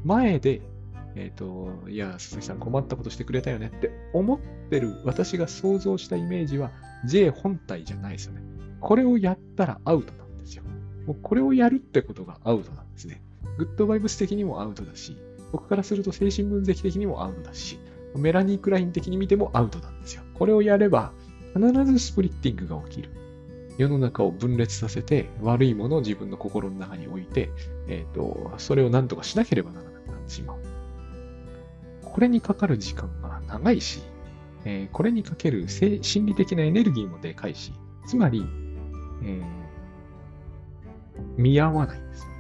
[0.04, 0.62] 前で、
[1.16, 6.72] えっ、と、いや、鈴木さん困ったことしてくれたよねって思ってる私が想像したイメージは
[7.06, 8.42] J 本体じゃないですよね。
[8.80, 10.64] これをやったらアウトなんですよ。
[11.06, 13.22] もうこれをやるってことがアウトなんですね。
[13.58, 15.18] グッドバイブス的にもアウトだし、
[15.52, 17.80] 僕からすると精神分析的にもアウトだし、
[18.16, 20.24] メラニー・クライン的に見てもアウトなんですよ。
[20.34, 21.12] これをやれば
[21.54, 23.10] 必ずスプリッティングが起きる。
[23.78, 27.50] 世の中を分裂させて悪いものを自分の心の中に置いて、
[27.88, 30.58] えっ、と、それを何とかしなければならなくなってしまう。
[32.04, 34.02] これにかかる時間が長いし、
[34.66, 37.74] えーこれにかける心理的なエネルギーもでかいし、
[38.06, 38.46] つまり、
[39.24, 39.62] えー
[41.38, 42.32] 見合わないんですよね。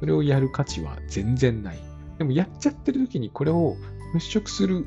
[0.00, 1.78] それをやる価値は全然ない。
[2.18, 3.76] でもやっちゃってる時にこれを
[4.14, 4.86] 払拭する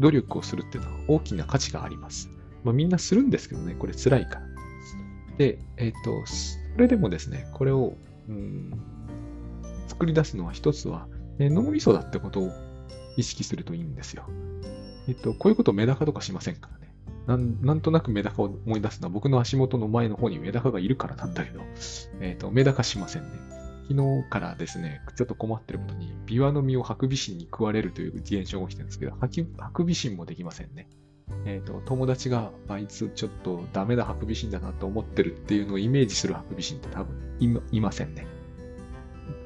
[0.00, 2.28] 努力をするっていうのは大きな価値があります。
[2.64, 4.47] まあ、みんなするんですけどね、これ辛いから。
[5.38, 7.94] で、えっ、と、それでもですね、これを、
[8.28, 8.72] うん、
[9.86, 11.06] 作り出すのは一つは、
[11.38, 12.50] え脳みそだってことを
[13.16, 14.24] 意識するといいんですよ。
[15.08, 16.92] えっと、こういうことメダカとかしませんからね。
[17.26, 21.60] なんなんとなくメダカを思い出すのは僕の足元の前の方にメダカがいるからなんだけど、
[22.20, 23.30] えっと、メダカしませんね。
[23.88, 30.88] 昨日からですね、ちょっと困ってることに、ビワの実をハクビシンに食われるという現象が起きてるんですけど、ハハクビシンもできませんね。
[31.44, 38.26] えっ、と、友達が、あいつちょっとダメなハクビシンだなと思ってるっていうのをイメージするハクビシンって多分いまいませんね。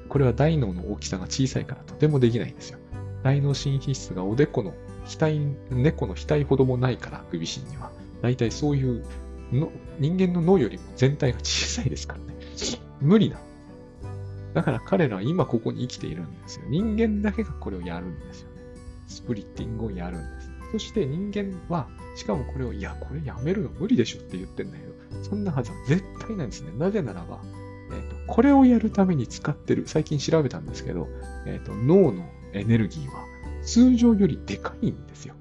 [0.09, 2.79] これは大脳の大きさが小さいからとてもできないんですよ。
[3.23, 4.75] 大脳新皮質がおでこの
[5.07, 5.33] 額、
[5.71, 7.91] 猫の額ほどもないから、ハクビシンには。
[8.21, 9.05] だいたいそういう
[9.53, 12.37] の、人間の脳よりも全体が小さいですからね。
[13.01, 13.39] 無理な。
[14.55, 16.67] だから彼らは今ここに生きているんですよ。
[16.69, 18.55] 人間だけがこれをやるんですよね。
[19.07, 20.42] スプリッティングをやるんです。
[20.73, 26.73] そして人間は、しかもこれを、いや、これやめるの無理でしょって言ってんだけど、そんなはずは絶対ないんですね。
[26.79, 27.41] なぜならば、
[27.93, 31.09] えっ、と、これをやるために使ってる、最近調べたんですけど、
[31.47, 33.25] えっ、と、脳のエネルギーは
[33.63, 35.35] 通常よりでかいんですよ。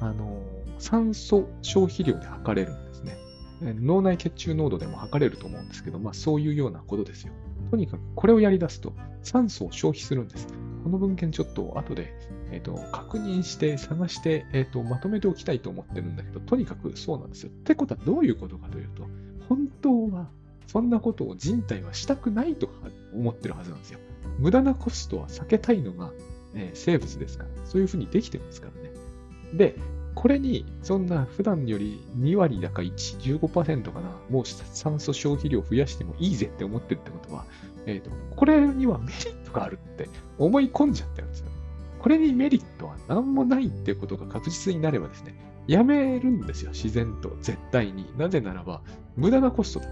[0.00, 0.42] あの、
[0.78, 3.18] 酸素消費量で測れるんですね。
[3.62, 7.32] 脳内血中濃度でも測れると思うんですけど、まあそういうようなことですよ。
[7.70, 10.46] とにかくこれをやり出すと酸素を消費するんです。
[10.84, 12.14] この文献ちょっと後で、
[12.52, 17.50] えー、と確認して探して、えー、とまとめておきたいと思ってるんだけど、とにかくそうなんですよ。
[17.50, 19.06] ってことはどういうことかというと、
[19.48, 20.28] 本当は
[20.66, 22.68] そんなことを人体はしたくないと
[23.14, 24.00] 思ってるはずなんですよ。
[24.38, 26.12] 無駄なコストは避けたいのが、
[26.54, 28.90] えー生物ですから、そういうふうにできてますからね。
[29.54, 29.76] で、
[30.16, 37.44] これに、そんな普段より2割だか1、15%かな、もう酸素消費量増やしてもいいぜって思ってるってことは、
[37.84, 41.46] えっ、と、これにはメリットがあるって思い込んじゃってるんですよ。
[42.06, 45.34] これにメリットは何もないってことが確実になればですね、
[45.66, 48.06] やめるんですよ、自然と、絶対に。
[48.16, 48.80] なぜならば、
[49.16, 49.88] 無駄なコストだ。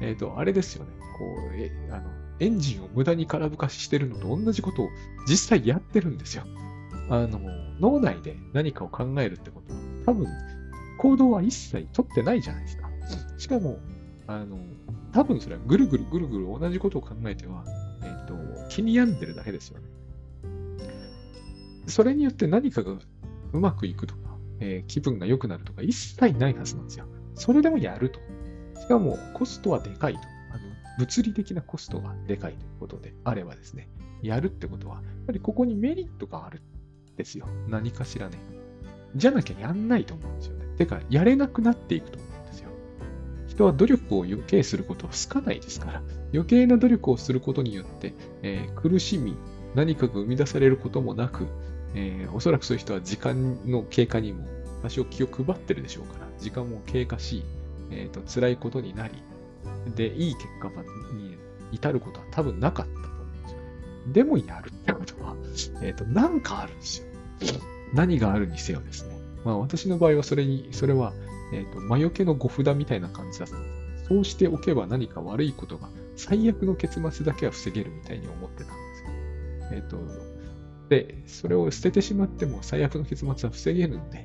[0.00, 4.88] えっ、と、あれですよね、こう、え、あの、エンジンを無駄に空ぶかししてるのと同じことを
[5.28, 6.42] 実際やってるんですよ。
[7.10, 7.38] あの、
[7.78, 10.26] 脳内で何かを考えるってことは、多分、
[10.98, 12.90] 行動は一切取ってないじゃないですか。
[13.38, 13.78] しかも、
[14.26, 14.58] あの、
[15.12, 17.64] 多分それはぐるぐるぐるぐる同じことを考えては、
[18.02, 18.34] えっ、と、
[18.68, 19.95] 気に病んでるだけですよね。
[21.86, 22.98] それによって何かが
[23.52, 24.20] うまくいくとか、
[24.60, 27.06] えー気分が良くなるとか一切ないはずなんですよ。
[27.34, 28.20] それでもやると。
[28.80, 30.20] しかもコストはでかいと。
[30.20, 30.22] あ
[30.58, 30.60] の
[30.98, 33.88] 物理的なコストがでかいということであればですね、
[34.22, 36.60] やるってことは、やっぱりここにメリットがある
[37.12, 37.46] んですよ。
[37.68, 38.38] 何かしらね。
[39.14, 40.66] じゃなきゃやんないと思うんですよね。
[40.76, 42.70] てか、やれなくなっていくと思うんですよ。
[43.48, 49.36] 人は努力を余計することは好かないですから、余計な努力をすることによって、えー苦しみ、
[49.74, 51.46] 何かが生み出されることもなく、
[51.96, 54.46] えーおそらくそういう人は時間の経過にも
[54.82, 57.42] 多少気を配ってるでしょうから、時間も経過し、
[57.90, 59.14] えーと辛いことになり、
[59.94, 60.68] で、いい結果
[61.14, 61.36] に
[61.72, 63.64] 至ることは多分なかったと思うんですよね。
[64.12, 65.34] でもやるってことは、
[65.82, 67.06] えっ、と、なんかあるんですよ。
[67.92, 69.16] 何があるにせよですね。
[69.44, 71.12] まあ私の場合はそれに、それは、
[71.52, 73.68] えっ、と、魔除けの御札みたいな感じだったんで
[73.98, 79.78] すそうしておけば何か悪いことが、最悪の結末だけは防げるみたいに思ってたんですよ。
[79.78, 79.98] えっ、と、
[80.88, 84.24] で、それを捨ててしまっても最悪の結末は防げるんで、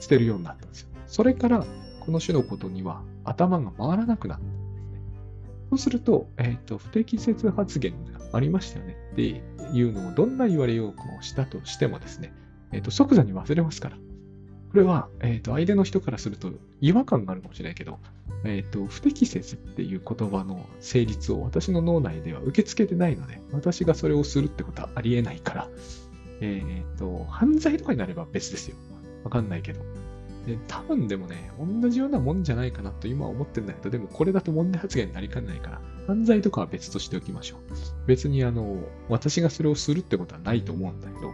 [0.00, 0.88] 捨てるようになったんですよ。
[1.06, 1.64] それから、
[2.00, 5.00] この種のことには頭が回らなくなったんですね。
[5.70, 12.32] そうすると、えっ、と、不適切発言がありましたよねっていうのをどんな言われようかをしたとしてもですね、
[12.72, 13.96] えっ、と、即座に忘れますから。
[14.70, 17.98] これは、えっ、と、相手の人からすると違和感があるかもしれないけど、
[18.44, 25.68] えっ、と、不適切っていう言葉の成立を私の脳内では受け付けてないので、私がそれをするってことはありえないから、
[26.40, 28.76] えっ、と、犯罪とかになれば別ですよ。
[29.24, 29.80] わかんないけど。
[30.46, 37.58] で多分でもね、同じようなもんじゃないかなと今は思ってるんだけど、でもこれだと問題発言になりかねないから、犯罪とかは別としておきましょう。
[38.06, 41.32] 別にあの、私がそれをするってことはないと思うんだけど、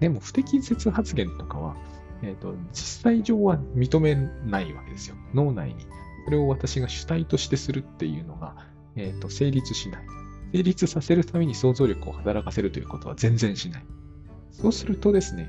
[0.00, 1.76] でも不適切発言とかは、
[2.22, 5.16] えっ、と、実際上は認めないわけですよ。
[5.34, 5.86] 脳内に。
[6.24, 8.56] それを私が主体としてするっていうのが、
[8.96, 10.06] えっ、と、成立しない。
[10.52, 13.84] 成立させるために想像力を働かせるということは全然しない。
[14.50, 15.48] そうするとですね、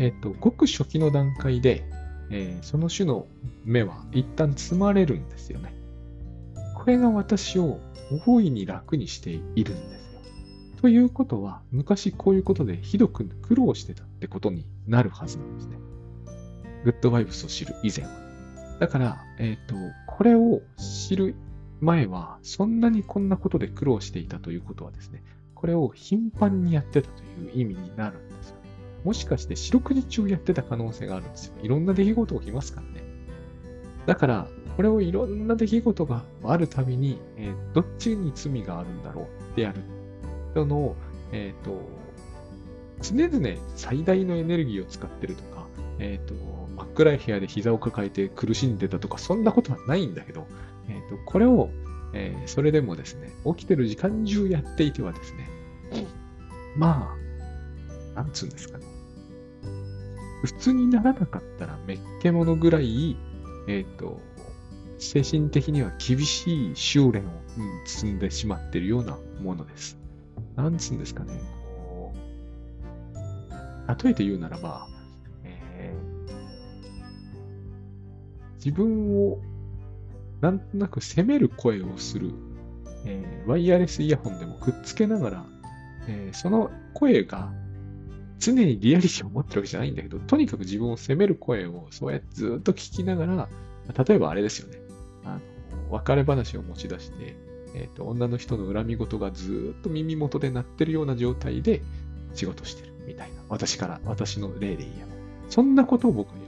[0.00, 1.84] えっ、と、ごく初期の段階で、
[2.30, 3.26] えその種の
[3.64, 5.74] 目は一旦積まれるんですよね。
[6.74, 7.80] これが私を
[8.26, 10.20] 大いに楽にしているんですよ。
[10.80, 15.78] ということは、昔こういうことでひどく苦労してたってことになるはずなんですね。
[16.84, 18.12] グッドバイブスを知る以前は。
[18.80, 19.74] だから、えっ、と、
[20.06, 21.34] これを知る
[21.80, 25.22] 前は、そんなにこんなことで苦労していたということはですね、
[25.54, 28.56] これを頻繁にやってたという意味になるんですよ。
[29.04, 31.54] もしかして四六時中やってた可能性があるんですよ。
[31.62, 33.02] いろんな出来事起きますからね。
[34.06, 39.80] だから、これをいろんな出来事があるたびに、えーどっちに罪があるんだろうってやる。
[40.54, 40.94] その、
[41.32, 41.80] えっ、と、
[43.02, 45.66] 常々最大のエネルギーを使ってるとか、
[45.98, 46.34] えっ、と、
[46.78, 50.46] 真っ暗い部屋で膝を抱えて苦しんでたとか、そんなことはないんだけど、
[50.88, 51.70] えっ、と、これを、
[52.14, 55.48] えーそれでもですね、起きてる時間中やっていてはですね、
[56.76, 57.14] ま
[58.14, 58.84] あ、なんつうんですかね。
[60.42, 63.16] 普通にならなかったらめっけものぐらい、
[63.66, 64.20] えっ、と、
[64.98, 67.24] 精神的には厳しい修練を
[67.58, 69.98] うん積んでしまってるようなものです。
[70.56, 71.40] なんつうんですかね。
[71.64, 74.88] こう例えて言うならば、
[78.64, 79.38] 自分を
[80.40, 82.32] なんとなく責める声をする、
[83.04, 85.46] えーワイヤレスイヤホンでもくっつけながら、
[86.06, 87.52] えーその声が
[88.38, 93.48] 常にリアリティを持ってるわけじゃないんだけど、とにかく自分を責める声をそうやってずっと聞きながら、
[94.06, 94.78] 例えばあれですよね。
[95.24, 95.40] あの
[95.90, 97.36] 別れ話を持ち出して、
[97.74, 101.82] えっ、と、女の人の恨み事がずっと耳元で鳴ってるような状態で
[102.34, 103.42] 仕事してるみたいな。
[103.48, 105.08] 私から、私の例で言えば。
[105.48, 106.47] そんなことを僕は。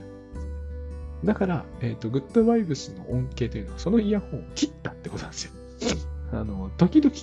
[1.23, 5.51] だから、えっ、と、グッドバイブスの恩恵というのは、そのイヤホンを切ったってことなんですよ。
[6.33, 7.13] あの、時々、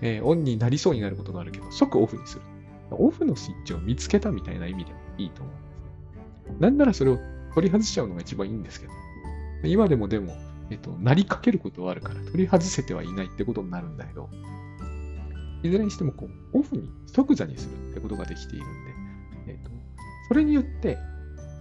[0.00, 2.42] えーオンになりそうになることがあるけど、即オフにする。
[2.90, 5.50] オフのスイッチを見つけたみたいな意味でもいいと思
[6.58, 6.62] う。
[6.62, 7.18] なんならそれを
[7.54, 8.92] 取り外しちゃうのが一番いいんですけど。
[9.64, 10.36] 今でもでも、
[10.70, 14.28] えっと、なりかけることはあるから、取り外せてはいないってことになるんだけど、
[15.62, 18.68] いずれにしてもこう、オフに即座にするってことができているん
[19.46, 19.70] で、えっと、
[20.28, 20.98] それによって、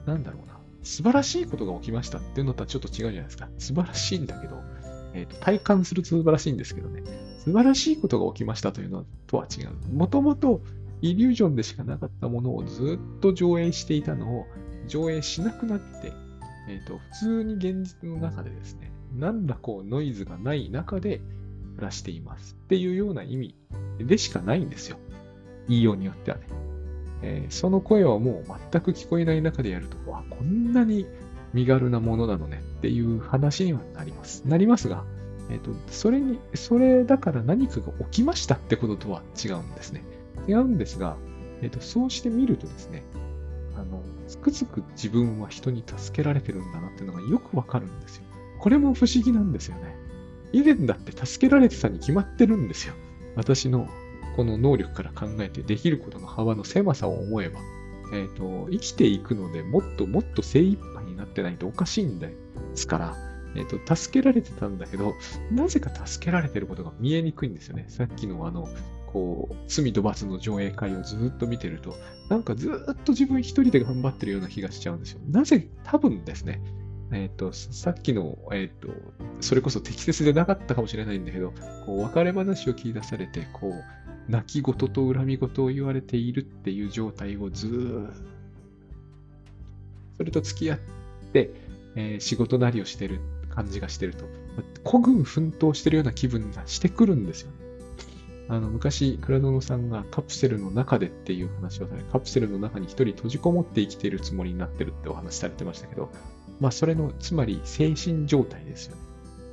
[0.06, 3.50] なんだろうな、素晴らしいことが起きましたっていうのとはちょっと違うじゃないですか。
[3.58, 4.62] 素晴らしいんだけど、
[5.14, 7.04] えっと、体感すると素晴らしいんですけどね、
[7.40, 9.94] 素晴らしいことが起きましたというのとは違う。
[9.94, 10.62] もともと
[11.02, 14.48] イリュージョンでしかなかったものをずっと上映していたのを
[14.88, 16.14] 上映しなくなって、
[16.70, 21.22] えっ、と、普通に現実の中でですね、なんだこうノイズがない中で
[21.76, 23.56] 暮らしていますっていうような意味
[24.00, 24.98] でしかないんですよ。
[25.70, 26.67] 言いようによってはね。
[27.22, 31.06] えーその声はもう全く聞こえない中でやると、わ、こんなに
[31.54, 34.44] 身軽なものなのねっていう話にはなります。
[34.46, 35.04] なりますが、
[35.50, 40.04] えっ、と、それに、それだから何かが起きましたってこととは違うんですね。
[40.48, 41.18] 違うんですが、
[41.62, 43.04] えっ、と、そうしてみるとですね、
[43.76, 48.24] あの、つくづく自分は人に助けられてるんだなっていうのがよくわかるんですよ。
[48.60, 49.96] これも不思議なんですよね。
[50.52, 52.94] 以前だって助けられてたに決まってるんですよ。
[53.36, 53.88] 私の
[54.38, 57.60] この能力から考えてできることの幅の狭さを思えば、
[58.14, 62.36] えっ、と、生きていくのでもっともっと精一杯になってないとおかしいんで
[62.76, 63.18] すから、
[63.56, 65.16] えっ、と、助けられてたんだけど、
[65.52, 67.86] なぜか助けられてることが見えにくいんですよね。
[67.88, 68.70] さっきのあの、
[69.08, 71.96] こう、罪と罰の上映会をずっと見てると、
[72.30, 75.20] なんかずっと自分一人で頑張ってるような気がしちゃうんですよ。
[75.32, 76.62] なぜ、多分ですね、
[77.12, 78.90] えっ、と、さっきの、えっ、と、
[79.42, 81.54] それこそ適切でなかったかもしれないんだけど、
[81.88, 88.22] こう、別れ話を聞き出されて、こう、泣き言と恨み言を言われているっていう状態をずーっと、
[90.18, 90.80] それと付き合っ
[91.32, 91.52] て、
[91.96, 93.20] えー、仕事なりをしてる
[93.50, 94.26] 感じがしてると、
[94.84, 97.58] 孤軍奮闘してるような気分がしてくるんですよね。
[98.50, 106.10] あの、昔、倉園さんがカプセルの中でっていう話をされ、カプセルの中に一人閉じこもって生きているつもりになってるってお話されてましたけど、
[106.60, 109.02] まあ、それの、つまり精神状態ですよね。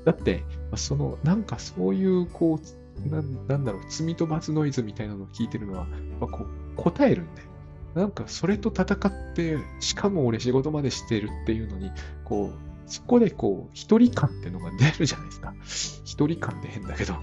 [0.05, 0.45] だって、
[0.77, 5.89] その、なんかそういう、こう、ななんだろう、罪と罰ノイズみたいなのを聞いてるのは、やっ
[6.21, 7.43] ぱこう、答えるんで、
[7.95, 11.91] なんかそれと戦って、しかも俺仕事までしてるっていうのに、
[12.25, 15.55] こう、そこでこう、一人感っていうのが出るじゃないですか。
[16.05, 17.15] 一人感って変だけど。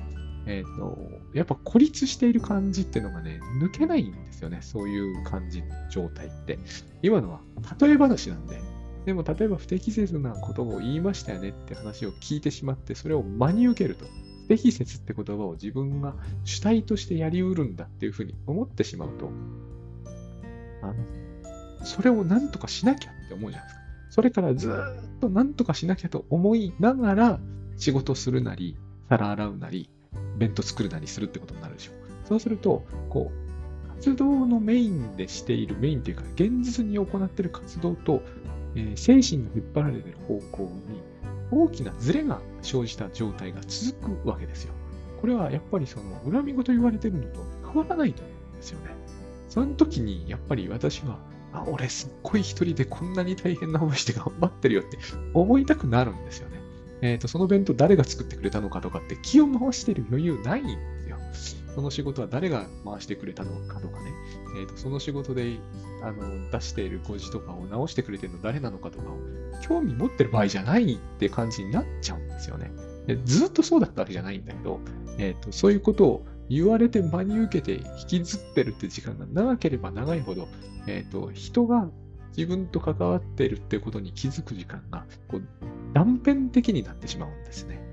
[0.47, 0.97] えっ、ー、と、
[1.33, 4.59] やっぱ孤立している感じっていうのがね、抜けないんですよね。
[4.61, 6.59] そういう感じ、状態って。
[7.01, 7.41] 今のは
[7.79, 8.59] 例え話なんで。
[9.05, 14.05] でも、例えば不適切なことを言いましたよねって話を聞いてしまって、それを真に受けると。
[14.51, 19.29] 不適切って言葉を自分が主体としてやりうるんだっていうふうに思ってしまうと、
[20.81, 20.95] あの、
[21.85, 23.81] それを何とかしなきゃって思うじゃないですか。
[24.09, 27.39] それからずっと何とかしなきゃと思いながら
[27.77, 28.75] 仕事するなり、
[29.07, 29.89] 皿洗うなり、
[30.37, 31.95] 弁当作るなりするってことになるでしょう。
[32.27, 38.21] そうすると、こう、活動のメインでしている、メインというか、現実に行っている活動と、
[38.75, 41.10] えー、精神が引っ張られている方向に
[41.51, 44.73] 大きなズレが生じた状態が続くわけですよ。
[45.19, 48.95] これはやっぱりその恨み事言われてるのと変わらないと思うんですよね。
[49.49, 51.19] その時にやっぱり私は、
[51.53, 54.97] あ、俺すっごい一人でこんなに大変な思いして頑張ってるよって
[55.33, 56.61] 思いたくなるんですよね。
[57.01, 60.71] えっ、ー、と、その弁当誰が作ってくれたのかとかって気を回してる余裕ないんで
[61.03, 61.17] すよ。
[61.75, 64.11] その仕事は誰が回してくれたのかとかね。
[64.57, 65.57] え、ー、と、その仕事で、
[66.03, 69.17] あの、出している誤字とかを直してくれてるの誰なのかとかを
[69.61, 72.71] 興味持ってる場合じゃないって感じになっちゃうんですよね。
[73.07, 74.79] でずっとそうだったわけじゃないんだけど、
[75.17, 80.47] え、ー、と、そういうことを言われて真に受けて引きずってるって時間が長ければ長いほど、
[80.87, 81.89] え、ー、と、人が
[82.35, 85.41] 自分と関わってるってことに気づく時間がこう
[85.93, 87.90] 断片的になってしまうんですね。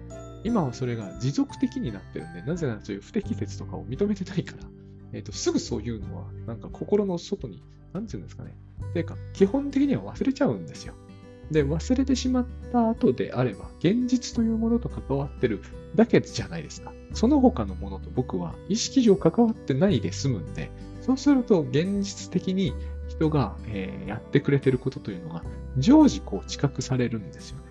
[0.48, 4.64] 今はそれが持続的になってるんで、なぜならそういう不適切とかを認めてないから、
[5.12, 8.56] えっ、ー、と、すぐそういうのは、なんか心の外に、なんていうんですかね。
[8.94, 10.94] ていうか、基本的には忘れちゃうんですよ。
[11.50, 15.60] で、忘れてしまった後であれば、現実というものと関わってる
[15.94, 16.92] だけじゃないですか。
[17.12, 20.70] その他のものと僕は意識上関わってないで済むんで、
[21.02, 22.72] そうすると現実的に
[23.08, 25.42] 人が、えー、やってくれてることというのが
[25.78, 27.67] 常時こう知覚されるんですよね。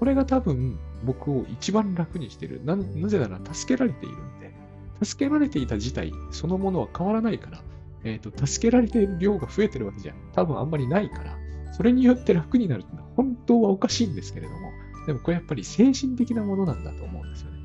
[0.00, 2.64] これが多分僕を一番楽にしてる。
[2.64, 4.54] ななぜなら助けられているんで、
[5.02, 7.62] 助けられていた自体そのものは変わらないから、
[8.04, 11.36] えっ、ー、と、助けられている量が増えてるわけじゃ多分あんまりないから、
[11.72, 14.72] それによって楽になるってのは本当はおかしいんですけれども、
[15.06, 17.58] でもこれやっぱり精神的なものなんだと思うんですよね。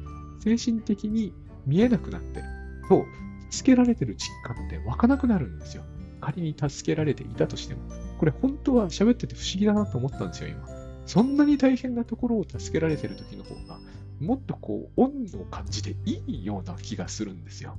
[0.57, 1.31] 精神的に
[1.65, 2.45] 見えなくなってる
[2.89, 3.05] と、
[3.49, 5.83] 助けられてる実感って湧かなくなるんですよ。
[6.19, 7.81] 仮に助けられていたとしても、
[8.19, 10.74] これ本当は喋ってて不思議だなと思ったんですよ、今。
[11.05, 13.79] そんなに大変なところを助けられてる時の方が、
[14.19, 17.77] もっとこう、恩を感じていいような気がするんですよ。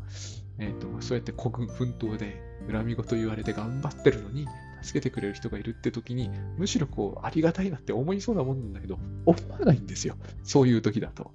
[0.59, 4.47] えっ、ー、と、そうやって孤軍奮闘で恨み事言われて頑張ってるのに、
[4.83, 10.16] 助けてくれる人がいるって時に、むしろこう、ありがたいなって思いそうなもんなんだけど、思わないんですよ。
[10.45, 11.33] そういう時だと。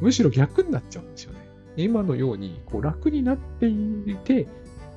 [0.00, 1.40] むしろ逆になっちゃうんですよね。
[1.76, 4.46] 今のように、こう、楽になっていて、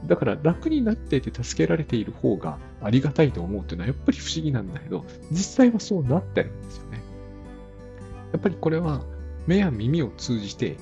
[0.08, 7.03] だから楽になっていて助けられている方がありがたいと思うっていうのはやっぱり不思議なんだけど、実際はそうなってるんですよね。
[8.32, 9.01] やっぱりこれは
[9.47, 10.76] 目や耳を通じて、え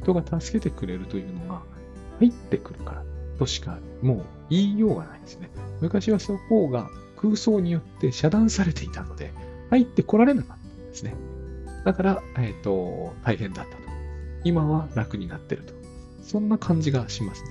[0.00, 1.62] ー、人が助けてくれるというのが
[2.18, 3.04] 入ってくるから
[3.38, 5.50] としかもう言いようがないですね。
[5.80, 9.32] 昔はその方が空想によって遮断されていたので、
[9.70, 11.14] 入ってこられなかったんですね。
[11.84, 13.82] だから、えっ、ー、と、大変だったと。
[14.44, 15.72] 今は楽になってると。
[16.22, 17.50] そんな感じがしますね。